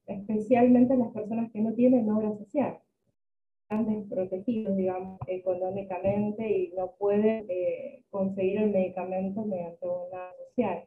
[0.08, 2.80] especialmente las personas que no tienen obra social,
[3.64, 10.84] están desprotegidos, digamos, económicamente y no pueden eh, conseguir el medicamento mediante una social.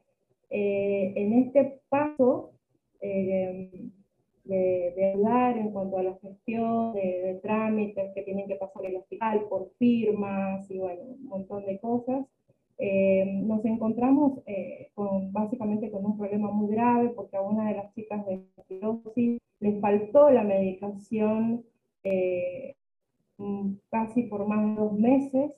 [0.50, 2.52] Eh, en este paso
[3.00, 3.90] eh,
[4.44, 8.96] de, hablar en cuanto a la gestión de, de, trámites que tienen que pasar el
[8.96, 12.26] hospital por firmas y bueno, un montón de cosas,
[12.78, 17.76] eh, nos encontramos eh, con, básicamente con un problema muy grave porque a una de
[17.76, 21.64] las chicas de esclerosis le faltó la medicación
[22.04, 22.76] eh,
[23.90, 25.52] casi por más de dos meses,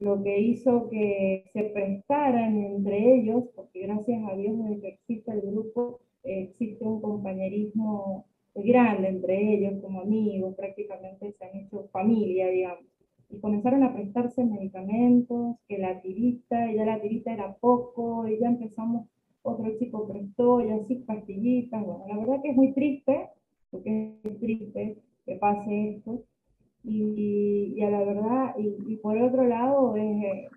[0.00, 5.32] lo que hizo que se prestaran entre ellos, porque gracias a Dios desde que existe
[5.32, 12.48] el grupo existe un compañerismo grande entre ellos como amigos, prácticamente se han hecho familia,
[12.48, 12.93] digamos
[13.30, 18.38] y comenzaron a prestarse medicamentos, que la tirita, y ya la tirita era poco, y
[18.38, 19.06] ya empezamos,
[19.42, 23.28] otro chico prestó, y así pastillitas, bueno, la verdad que es muy triste,
[23.70, 26.22] porque es triste que pase esto,
[26.84, 30.48] y, y a la verdad, y, por otro lado, eh,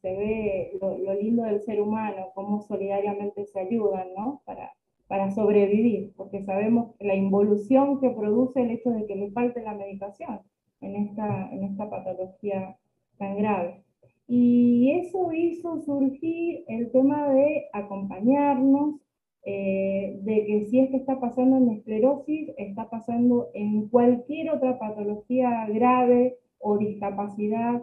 [0.00, 4.42] se ve lo, lo, lindo del ser humano, cómo solidariamente se ayudan, ¿no?
[4.44, 4.72] Para,
[5.06, 9.74] para sobrevivir, porque sabemos la involución que produce el hecho de que le falte la
[9.74, 10.40] medicación
[10.82, 12.76] en esta, en esta patología
[13.18, 13.82] tan grave.
[14.26, 18.96] Y eso hizo surgir el tema de acompañarnos,
[19.44, 25.66] eh, de que si esto está pasando en esclerosis, está pasando en cualquier otra patología
[25.68, 27.82] grave o discapacidad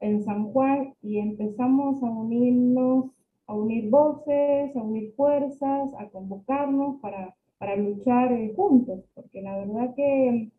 [0.00, 3.10] en San Juan y empezamos a unirnos,
[3.46, 9.58] a unir voces, a unir fuerzas, a convocarnos para, para luchar eh, juntos, porque la
[9.58, 10.50] verdad que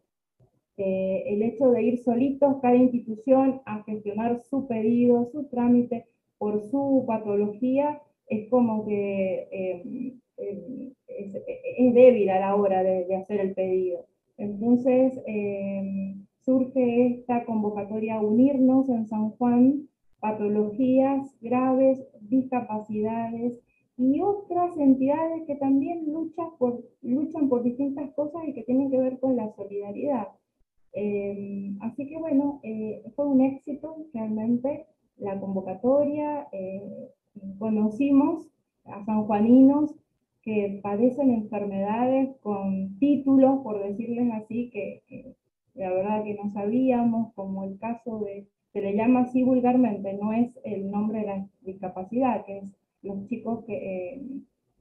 [0.78, 6.06] eh, el hecho de ir solitos cada institución a gestionar su pedido, su trámite
[6.38, 13.40] por su patología, es como que em, em, es, débil a la hora de, hacer
[13.40, 14.06] el pedido.
[14.38, 19.88] Entonces em, surge esta convocatoria a unirnos en San Juan,
[20.20, 23.62] patologías graves, discapacidades
[23.98, 29.38] y otras entidades que también luchan por distintas cosas y que tienen que ver con
[29.38, 30.28] la solidaridad.
[30.96, 36.48] Em, así que bueno, eh, fue un éxito realmente la convocatoria.
[36.54, 37.12] Eh,
[37.60, 38.48] conocimos
[38.86, 39.94] a sanjuaninos
[40.42, 45.36] que padecen enfermedades con títulos, por decirles así, que,
[45.74, 50.32] la verdad que no sabíamos, como el caso de, se le llama así vulgarmente, no
[50.32, 54.22] es el nombre de la discapacidad, que es los chicos que eh,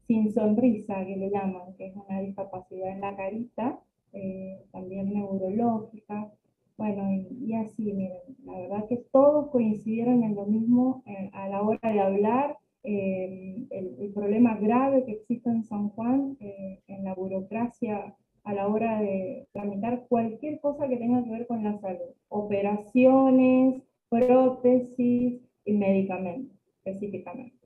[0.07, 3.81] sin sonrisa, que le llaman, que es una discapacidad en la carita,
[4.15, 6.33] eh, también neurológica,
[6.77, 11.63] bueno, y, así, miren, la verdad que todos coincidieron en lo mismo eh, a la
[11.63, 18.15] hora de hablar, el, el, problema grave que existe en San Juan, en la burocracia
[18.45, 23.83] a la hora de tramitar cualquier cosa que tenga que ver con la salud, operaciones,
[24.09, 27.57] prótesis y medicamentos específicamente.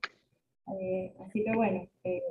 [0.81, 2.23] Eh, así que bueno, eh,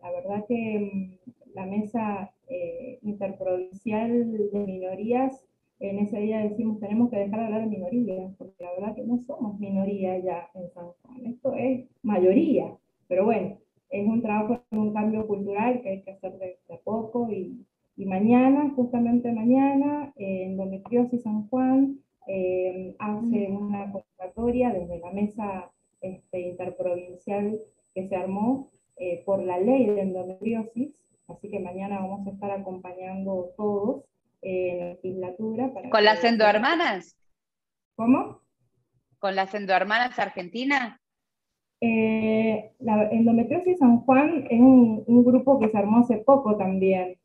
[0.00, 5.44] la verdad que mm, la mesa eh, interprovincial de minorías,
[5.80, 9.04] en ese día decimos tenemos que dejar de hablar de minorías, porque la verdad que
[9.04, 12.76] no somos minoría ya en San Juan, esto es mayoría,
[13.08, 13.58] pero bueno,
[13.90, 17.64] es un trabajo, un cambio cultural que hay que hacer de, de poco y,
[17.96, 25.70] y mañana, justamente mañana, en Endometriosis San Juan eh, hace una convocatoria desde la mesa
[26.00, 27.60] este, interprovincial
[27.94, 30.94] que se armó eh, por la ley de endometriosis,
[31.28, 34.04] así que mañana vamos a estar acompañando todos
[34.42, 34.78] eh, en
[35.20, 35.70] la legislatura.
[35.90, 37.16] ¿Con las endohermanas?
[37.96, 38.40] ¿Cómo?
[39.18, 41.00] ¿Con las endohermanas argentinas?
[41.80, 47.18] la endometriosis San Juan es un, un, grupo que se armó hace poco también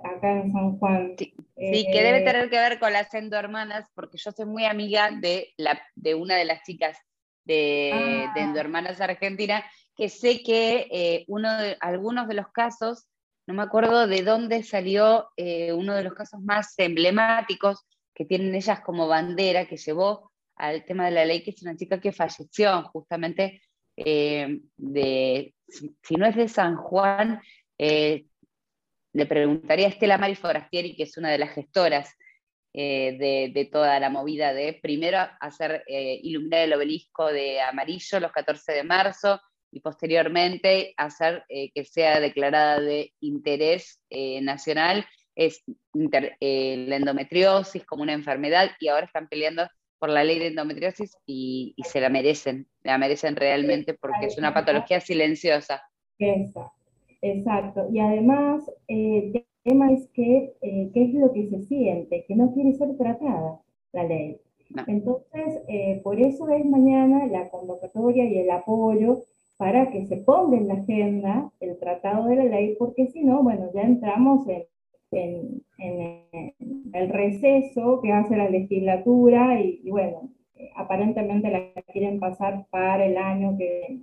[0.00, 1.14] acá en San Juan.
[1.18, 5.10] Sí, que debe eh, tener que ver con las endohermanas, porque yo soy muy amiga
[5.10, 6.98] de, la, de una de las chicas
[7.44, 8.32] de, ah.
[8.34, 9.64] de endohermanas argentina,
[9.94, 13.06] que sé que eh, uno de, algunos de los casos,
[13.46, 18.54] no me acuerdo de dónde salió eh, uno de los casos más emblemáticos que tienen
[18.54, 22.12] ellas como bandera, que llevó al tema de la ley, que es una chica que
[22.12, 23.60] falleció justamente
[23.96, 27.40] de, si, no es de San Juan,
[27.78, 32.14] le preguntaría a Estela Mari Forastieri, que es una de las gestoras
[32.78, 38.30] eh, de, toda la movida de primero hacer eh, iluminar el obelisco de amarillo los
[38.32, 44.00] 14 de marzo y posteriormente hacer eh, que sea declarada de interés
[44.42, 50.48] nacional es la endometriosis como una enfermedad y ahora están peleando por la ley de
[50.48, 55.82] endometriosis y, y se la merecen, la merecen realmente porque es una patología silenciosa.
[56.18, 56.76] Exacto.
[57.22, 57.88] Exacto.
[57.92, 62.24] Y además, eh, el tema es que, eh, ¿qué es lo que se siente?
[62.26, 63.60] Que no quiere ser tratada
[63.92, 64.38] la ley.
[64.86, 69.22] Entonces, eh, por eso es mañana la convocatoria y el apoyo
[69.56, 73.42] para que se ponga en la agenda el tratado de la ley, porque si no,
[73.42, 75.62] bueno, ya entramos en,
[76.92, 80.30] el receso que hace la legislatura y, y bueno,
[80.74, 84.02] aparentemente la quieren pasar para el año que viene.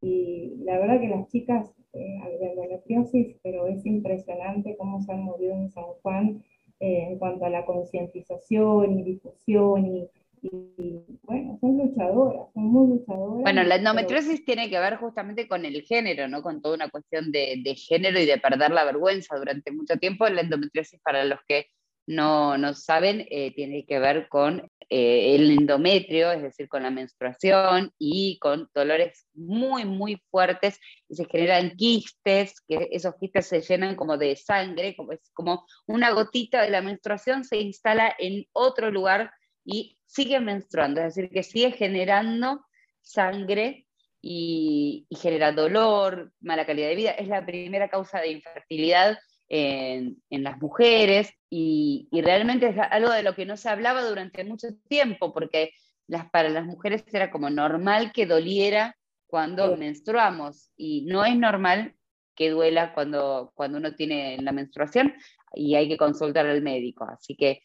[0.00, 5.22] Y la verdad que las chicas eh, de endometriosis, pero es impresionante cómo se han
[5.22, 6.42] movido en San Juan
[6.80, 10.08] eh, en cuanto a la concientización y difusión y,
[10.42, 13.42] bueno, son luchadoras, son muy luchadoras.
[13.42, 16.42] Bueno, la endometriosis tiene que ver justamente con el género, ¿no?
[16.42, 20.28] Con toda una cuestión de, de, género y de perder la vergüenza durante mucho tiempo.
[20.28, 21.66] La endometriosis, para los que
[22.06, 26.90] no, no saben, eh, tiene que ver con eh, el endometrio, es decir, con la
[26.90, 30.78] menstruación y con dolores muy, muy fuertes
[31.08, 35.64] y se generan quistes, que esos quistes se llenan como de sangre, como, es como
[35.86, 39.30] una gotita de la menstruación se instala en otro lugar
[39.64, 42.64] y sigue menstruando, es decir, que sigue generando
[43.00, 43.86] sangre
[44.20, 47.10] y, y genera dolor, mala calidad de vida.
[47.12, 53.34] Es la primera causa de infertilidad en, las mujeres y, realmente es algo de lo
[53.34, 55.72] que no se hablaba durante mucho tiempo, porque
[56.06, 58.96] las, para las mujeres era como normal que doliera
[59.26, 61.94] cuando menstruamos y no es normal
[62.34, 65.14] que duela cuando, cuando uno tiene la menstruación
[65.54, 67.04] y hay que consultar al médico.
[67.04, 67.62] Así que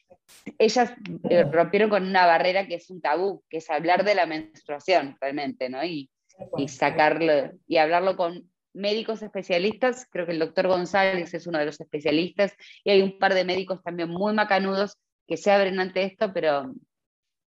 [0.57, 0.93] ellas
[1.29, 5.17] eh, rompieron con una barrera que es un tabú, que es hablar de la menstruación
[5.21, 5.83] realmente, ¿no?
[5.83, 6.09] Y,
[6.57, 11.65] y sacarlo y hablarlo con médicos especialistas, creo que el doctor González es uno de
[11.65, 12.53] los especialistas,
[12.83, 16.73] y hay un par de médicos también muy macanudos que se abren ante esto, pero,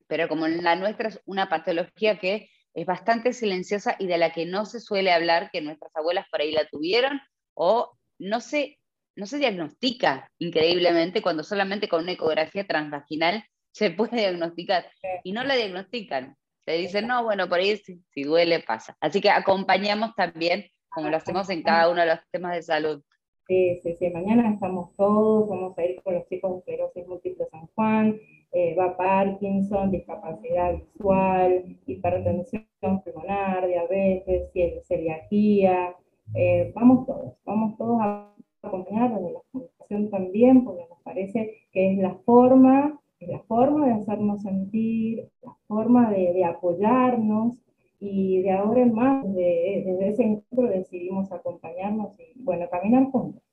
[0.08, 4.46] pero como la nuestra es una patología que es bastante silenciosa y de la que
[4.46, 7.20] no se suele hablar, que nuestras abuelas por ahí la tuvieron,
[7.54, 8.80] o no se,
[9.16, 14.92] no se diagnostica increíblemente cuando solamente con una ecografía transvaginal se puede diagnosticar,
[15.24, 16.36] y no la diagnostican.
[16.66, 18.96] Se dicen, no, bueno, por ahí si, si duele pasa.
[19.00, 23.04] Así que acompañamos también como lo hacemos en cada uno de los temas de salud.
[23.48, 27.46] Sí, sí, sí, mañana estamos todos, vamos a ir con los chicos de esclerosis múltiple
[27.50, 28.20] San Juan,
[28.52, 32.64] eh, va Parkinson, discapacidad visual, hipertensión
[33.04, 34.50] pulmonar, diabetes,
[34.88, 35.95] celiaquía,
[36.34, 41.93] eh, vamos todos, vamos todos a acompañar desde la comunicación también, porque nos parece que
[41.93, 47.62] es la forma, la forma de hacernos sentir, la forma de, apoyarnos,
[48.00, 53.43] y de ahora en más, desde ese encuentro decidimos acompañarnos y, bueno, caminar juntos.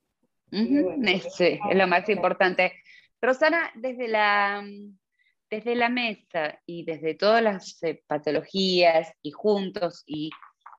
[0.51, 2.73] sí, es lo más importante.
[3.21, 4.63] Rosana, desde la,
[5.51, 10.31] desde la mesa y desde todas las eh, patologías y juntos y,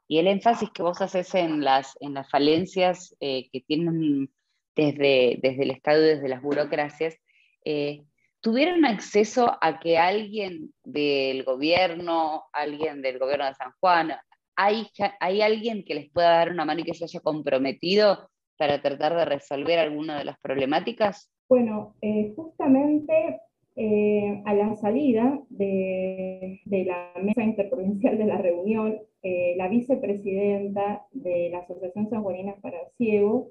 [0.09, 4.31] el énfasis que vos haces en las, en las falencias eh, que tienen
[4.73, 7.17] desde, desde el Estado y desde las burocracias,
[7.65, 8.05] eh,
[8.39, 14.13] ¿tuvieron acceso a que alguien del gobierno, alguien del gobierno de San Juan,
[14.55, 14.87] hay,
[15.19, 19.13] hay alguien que les pueda dar una mano y que se haya comprometido para tratar
[19.13, 21.29] de resolver alguna de las problemáticas?
[21.49, 21.95] Bueno,
[22.35, 23.39] justamente
[23.79, 31.49] eh, a la salida de, la mesa interprovincial de la reunión, eh, la vicepresidenta de
[31.51, 33.49] la Asociación Sanjuanina para Ciegos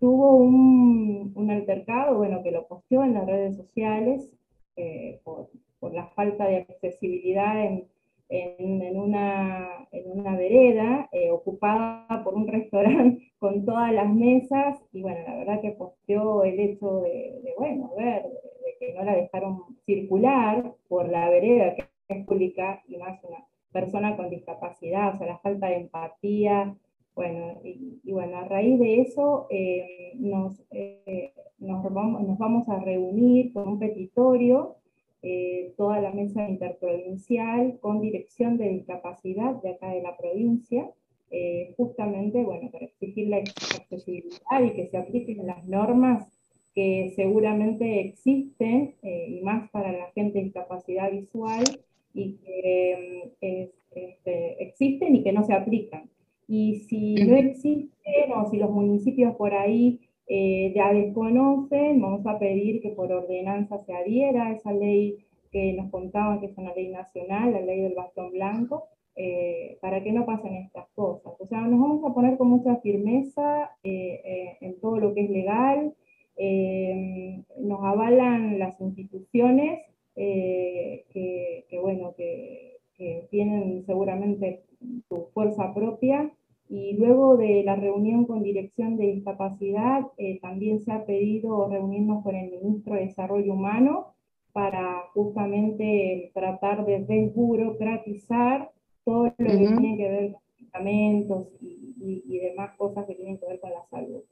[0.00, 4.28] tuvo un, altercado, bueno, que lo posteó en las redes sociales
[4.74, 5.50] eh, por,
[5.92, 7.84] la falta de accesibilidad en,
[8.96, 15.36] una, en una vereda ocupada por un restaurante con todas las mesas y bueno, la
[15.36, 18.22] verdad que posteó el hecho de, de bueno, ver,
[18.78, 24.16] que no la dejaron circular por la vereda que es pública y más una persona
[24.16, 26.74] con discapacidad, o sea, la falta de empatía.
[27.14, 33.68] Bueno, y, bueno, a raíz de eso eh, nos, eh, nos, vamos, a reunir con
[33.68, 34.76] un petitorio,
[35.22, 40.90] eh, toda la mesa interprovincial con dirección de discapacidad de acá de la provincia,
[41.76, 46.26] justamente, bueno, para exigir la accesibilidad y que se apliquen las normas
[46.74, 51.64] que seguramente existen, eh, y más para la gente de discapacidad visual,
[52.14, 56.08] y que mm, este, existen y que no se aplican.
[56.48, 60.00] Y si no existen o si los municipios por ahí
[60.30, 65.74] eh, ya desconocen, vamos a pedir que por ordenanza se adhiera a esa ley que
[65.74, 68.84] nos contaban que es una ley nacional, la ley del bastón blanco,
[69.16, 71.34] eh, para que no pasen estas cosas.
[71.38, 75.94] O sea, nos vamos a poner con mucha firmeza en todo lo que es legal,
[76.42, 79.82] eh, nos avalan las instituciones
[80.16, 82.78] eh, que, bueno, que,
[83.30, 84.62] tienen seguramente
[85.08, 86.30] su fuerza propia.
[86.70, 92.22] Y luego de la reunión con Dirección de Discapacidad, eh, también se ha pedido reunirnos
[92.22, 94.14] con el Ministro de Desarrollo Humano
[94.52, 98.70] para justamente tratar de desburocratizar
[99.04, 103.60] todo lo que tiene que ver con medicamentos y demás cosas que tienen que ver
[103.60, 104.22] con la salud.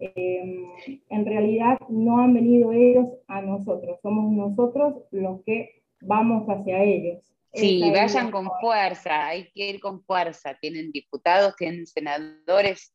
[0.00, 0.64] Em,
[1.10, 7.22] en realidad no han venido ellos a nosotros, somos nosotros los que vamos hacia ellos.
[7.52, 10.56] Sí, vayan con fuerza, hay que ir con fuerza.
[10.60, 12.94] Tienen diputados, tienen senadores,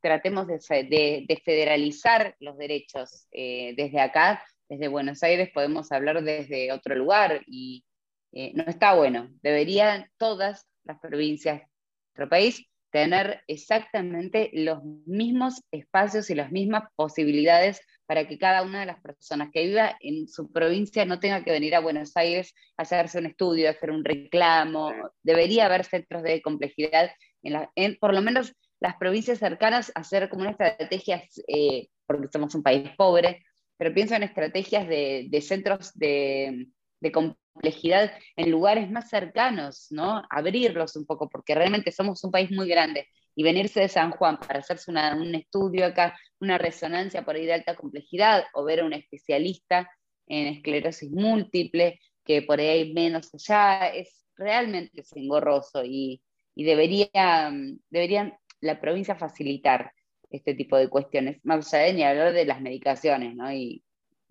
[0.00, 3.26] tratemos de, federalizar los derechos.
[3.32, 7.84] Eh, desde acá, desde Buenos Aires, podemos hablar desde otro lugar y
[8.32, 9.30] eh, no está bueno.
[9.42, 11.66] Deberían todas las provincias de
[12.14, 18.80] nuestro país tener exactamente los mismos espacios y las mismas posibilidades para que cada una
[18.80, 22.54] de las personas que viva en su provincia no tenga que venir a Buenos Aires
[22.78, 24.94] a hacerse un estudio, a hacer un reclamo.
[25.22, 27.10] Debería haber centros de complejidad
[27.42, 32.62] en, por lo menos las provincias cercanas, hacer como una estrategia, eh, porque somos un
[32.62, 33.44] país pobre,
[33.76, 36.68] pero pienso en estrategias de, centros de,
[37.00, 40.22] de complejidad en lugares más cercanos, ¿no?
[40.30, 43.06] Abrirlos un poco, porque realmente somos un país muy grande.
[43.38, 47.52] Y venirse de San Juan para hacerse un estudio acá, una resonancia por ahí de
[47.52, 49.88] alta complejidad, o ver a un especialista
[50.26, 56.20] en esclerosis múltiple, que por ahí hay menos allá, es realmente engorroso y,
[56.56, 57.52] y debería,
[57.90, 59.92] deberían la provincia facilitar
[60.30, 63.52] este tipo de cuestiones, más allá de ni hablar de las medicaciones, ¿no?
[63.52, 63.84] Y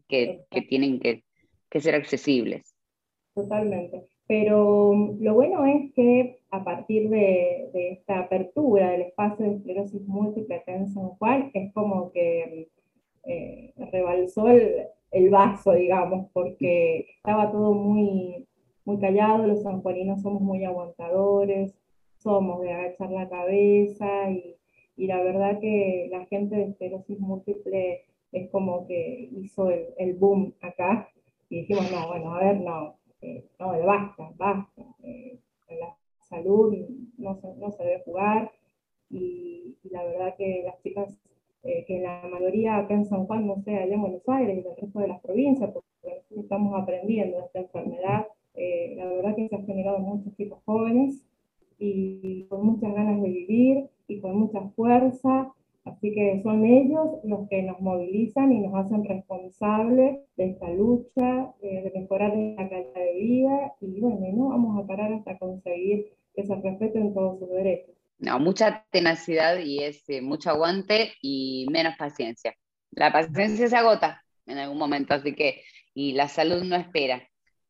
[0.09, 1.23] que, que tienen que,
[1.69, 2.75] que ser accesibles.
[3.33, 4.09] Totalmente.
[4.27, 10.55] Pero lo bueno es que a partir de, esta apertura del espacio de esclerosis múltiple
[10.55, 12.69] acá en San Juan, es como que
[13.23, 18.45] eh, rebalsó el, vaso, digamos, porque estaba todo muy,
[18.85, 21.73] muy callado, los sanjuaninos somos muy aguantadores,
[22.17, 24.55] somos de agachar la cabeza y,
[24.97, 28.01] la verdad que la gente de esclerosis múltiple
[28.31, 31.07] es como que hizo el, el boom acá
[31.49, 35.39] y dijimos, no, bueno, a ver, no, eh, no, basta, basta, eh,
[35.69, 36.75] la salud
[37.17, 38.51] no se, no se debe jugar.
[39.09, 41.17] Y, la verdad que las chicas,
[41.63, 44.67] eh, que la mayoría acá en San Juan, no sé, allá en Buenos Aires y
[44.67, 45.87] el resto de las provincias, porque
[46.35, 51.23] estamos aprendiendo esta enfermedad, la verdad que se han generado muchos chicos jóvenes
[51.79, 55.53] y con muchas ganas de vivir y con mucha fuerza,
[55.87, 61.53] Así que son ellos los que nos movilizan y nos hacen responsables de esta lucha,
[61.61, 66.05] eh, de mejorar la calidad de vida y bueno, no vamos a parar hasta conseguir
[66.33, 67.95] que se respeten todos sus derechos.
[68.19, 72.55] No, mucha tenacidad y es eh, mucho aguante y menos paciencia.
[72.91, 75.61] La paciencia se agota en algún momento, así que,
[75.93, 77.27] y la salud no espera.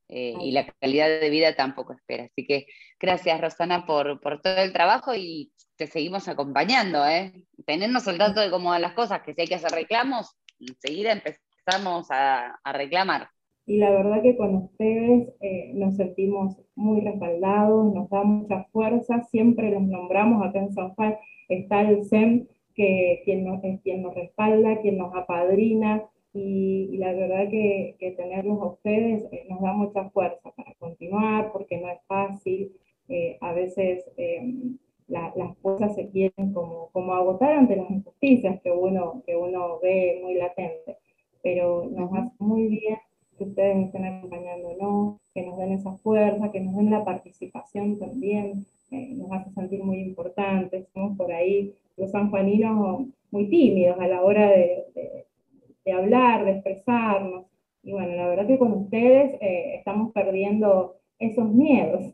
[0.10, 2.26] Eh, y la calidad de vida tampoco espera.
[2.26, 7.32] Así que gracias, Rosana, por, por todo el trabajo y te seguimos acompañando, ¿eh?
[7.66, 11.12] Tenernos al tanto de cómo van las cosas, que si hay que hacer reclamos, enseguida
[11.12, 13.28] empezamos a, reclamar.
[13.66, 19.24] Y la verdad que con ustedes eh, nos sentimos muy respaldados, nos da mucha fuerza,
[19.24, 21.16] siempre los nombramos acá en San Juan,
[21.50, 26.04] está el SEM, que quien nos, quien nos respalda, quien nos apadrina,
[26.34, 31.52] y, la verdad que, que, tenerlos a ustedes eh, nos da mucha fuerza para continuar,
[31.52, 32.72] porque no es fácil,
[33.10, 34.06] eh, a veces
[35.10, 39.80] eh, las cosas se quieren como, como agotar ante las injusticias que uno, que uno
[39.82, 40.98] ve muy latente,
[41.42, 42.98] pero nos hace muy bien
[43.38, 48.66] que ustedes estén acompañándonos, que nos den esa fuerza, que nos den la participación también,
[48.90, 54.50] nos hace sentir muy importantes, somos por ahí los sanjuaninos muy tímidos a la hora
[54.50, 55.26] de
[55.88, 57.46] de hablar, de expresarnos.
[57.82, 62.14] Y bueno, la verdad que con ustedes eh, estamos perdiendo esos miedos.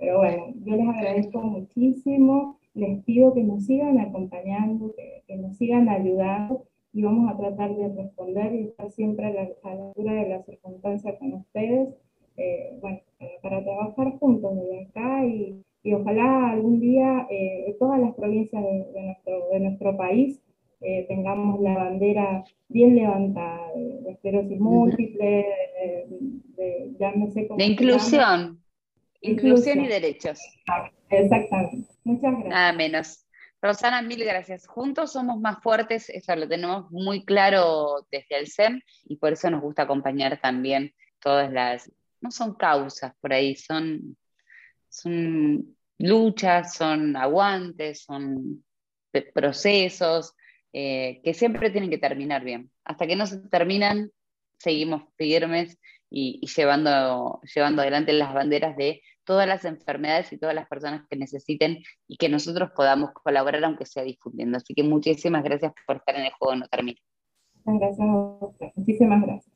[0.00, 5.90] Pero bueno, yo les agradezco muchísimo, les pido que nos sigan acompañando, que, nos sigan
[5.90, 10.46] ayudando y vamos a tratar de responder y estar siempre a la, altura de las
[10.46, 11.90] circunstancias con ustedes,
[12.38, 13.00] eh, bueno,
[13.42, 19.02] para trabajar juntos desde acá y, y ojalá algún día eh, todas las provincias de,
[19.02, 20.40] nuestro, de nuestro país
[20.80, 25.46] eh, tengamos la bandera bien levantada de, esclerosis múltiple,
[26.56, 27.58] de, ya no sé cómo.
[27.58, 28.59] De inclusión.
[29.20, 30.40] Inclusión y derechos.
[31.10, 31.88] Exactamente.
[32.04, 32.48] Muchas gracias.
[32.48, 33.26] Nada menos.
[33.62, 34.66] Rosana, mil gracias.
[34.66, 39.50] Juntos somos más fuertes, eso lo tenemos muy claro desde el SEM y por eso
[39.50, 41.92] nos gusta acompañar también todas las,
[42.22, 44.16] no son causas por ahí, son,
[44.88, 48.64] son luchas, son aguantes, son
[49.34, 50.34] procesos,
[50.72, 52.70] eh, que siempre tienen que terminar bien.
[52.84, 54.10] Hasta que no se terminan,
[54.58, 55.78] seguimos firmes
[56.10, 61.16] y, llevando, llevando adelante las banderas de todas las enfermedades y todas las personas que
[61.16, 64.56] necesiten y que nosotros podamos colaborar, aunque sea difundiendo.
[64.56, 66.98] Así que muchísimas gracias por estar en el juego No Termina.
[67.64, 68.08] Gracias
[68.74, 69.54] Muchísimas gracias.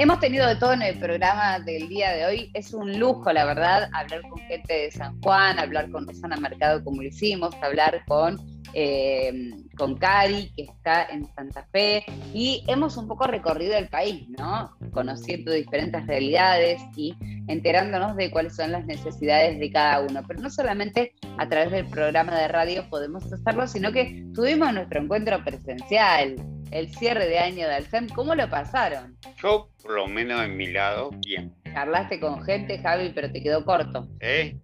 [0.00, 2.50] Hemos tenido de todo en el programa del día de hoy.
[2.54, 6.84] Es un lujo, la verdad, hablar con gente de San Juan, hablar con Rosana Mercado
[6.84, 8.38] como lo hicimos, hablar con,
[8.74, 12.04] eh, con Cari, que está en Santa Fe,
[12.34, 14.76] y hemos un poco recorrido el país, ¿no?
[14.92, 17.14] Conociendo diferentes realidades y
[17.48, 20.22] enterándonos de cuáles son las necesidades de cada uno.
[20.26, 25.00] Pero no solamente a través del programa de radio podemos hacerlo, sino que tuvimos nuestro
[25.00, 26.36] encuentro presencial
[26.70, 29.16] el cierre de año de Alcem, ¿cómo lo pasaron?
[29.42, 31.54] Yo, por lo menos en mi lado, bien.
[31.64, 34.06] Charlaste con gente, Javi, pero te quedó corto.
[34.20, 34.58] ¿Eh?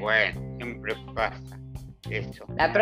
[0.00, 1.60] bueno, siempre pasa
[2.08, 2.44] eso.
[2.56, 2.72] La,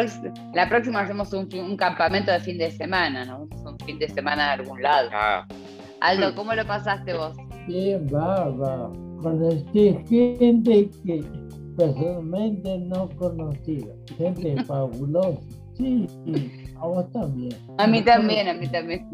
[0.55, 3.49] la próxima hacemos un, campamento de fin de semana, ¿no?
[3.65, 5.11] Un fin de semana de algún lado.
[5.13, 5.47] Ah.
[6.01, 7.37] Aldo, ¿cómo lo pasaste vos?
[7.67, 8.93] Bien, va.
[9.21, 11.25] Conocí gente que
[11.77, 13.87] personalmente no conocía.
[14.17, 15.41] Gente fabulosa.
[15.75, 16.75] Sí, sí.
[16.77, 17.57] A vos también.
[17.79, 19.09] A mí también, a mí también.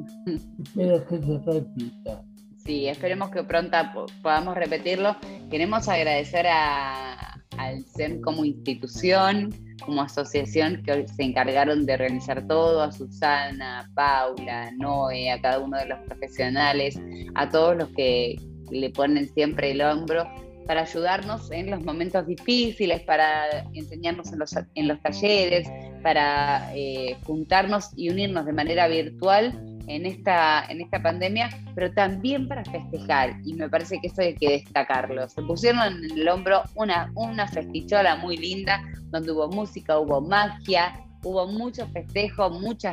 [0.62, 2.22] Espero que se repita.
[2.64, 3.76] Sí, esperemos que pronto
[4.22, 5.16] podamos repetirlo.
[5.50, 12.82] Queremos agradecer a, al CEM como institución, como asociación que se encargaron de realizar todo,
[12.82, 16.98] a Susana, Paula, Noé, a cada uno de los profesionales,
[17.34, 18.36] a todos los que
[18.70, 20.26] le ponen siempre el hombro
[20.66, 25.68] para ayudarnos en los momentos difíciles, para enseñarnos en los, en los talleres,
[26.02, 32.48] para eh, juntarnos y unirnos de manera virtual en esta, en esta pandemia, pero también
[32.48, 33.36] para festejar.
[33.44, 35.28] Y me parece que eso hay que destacarlo.
[35.28, 40.94] Se pusieron en el hombro una, una festichola muy linda, donde hubo música, hubo magia,
[41.24, 42.92] hubo mucho festejo, mucha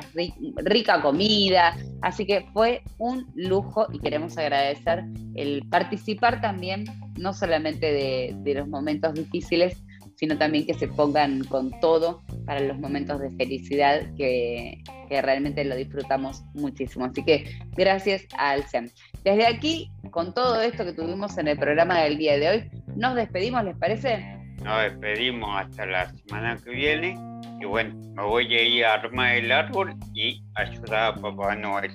[0.58, 5.04] rica comida, así que fue un lujo y queremos agradecer
[5.36, 6.86] el participar también,
[7.18, 9.84] no solamente de, los momentos difíciles,
[10.22, 15.76] sino también que se pongan con todo para los momentos de felicidad que, realmente lo
[15.76, 17.04] disfrutamos muchísimo.
[17.04, 18.90] Así que gracias al SEM.
[19.26, 23.16] Desde aquí, con todo esto que tuvimos en el programa del día de hoy, nos
[23.16, 24.24] despedimos, ¿les parece?
[24.64, 27.18] Nos despedimos hasta la semana que viene
[27.60, 31.92] y bueno, me voy a ir a armar el árbol y ayudar a Papá Noel.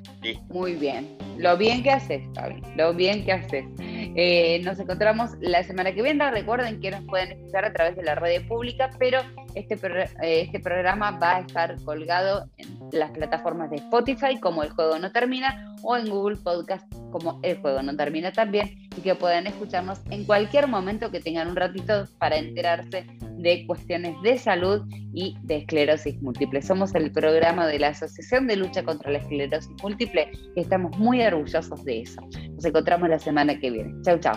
[0.49, 1.17] Muy bien.
[1.39, 2.63] Lo bien que haces, Fabi.
[2.77, 3.65] Lo bien que haces.
[3.79, 6.31] Eh, nos encontramos la semana que viene.
[6.31, 9.21] Recuerden que nos pueden escuchar a través de la red pública, pero
[9.55, 14.71] este, eh, este programa va a estar colgado en las plataformas de Spotify como El
[14.71, 19.15] Juego No Termina o en Google Podcast como El Juego No Termina también y que
[19.15, 23.07] puedan escucharnos en cualquier momento que tengan un ratito para enterarse
[23.39, 26.63] de cuestiones de salud y de esclerosis múltiple.
[26.63, 31.85] Somos el programa de la Asociación lucha contra la esclerosis múltiple y estamos muy orgullosos
[31.85, 32.21] de eso.
[32.51, 33.95] Nos encontramos la semana que viene.
[34.03, 34.37] Chau, chau.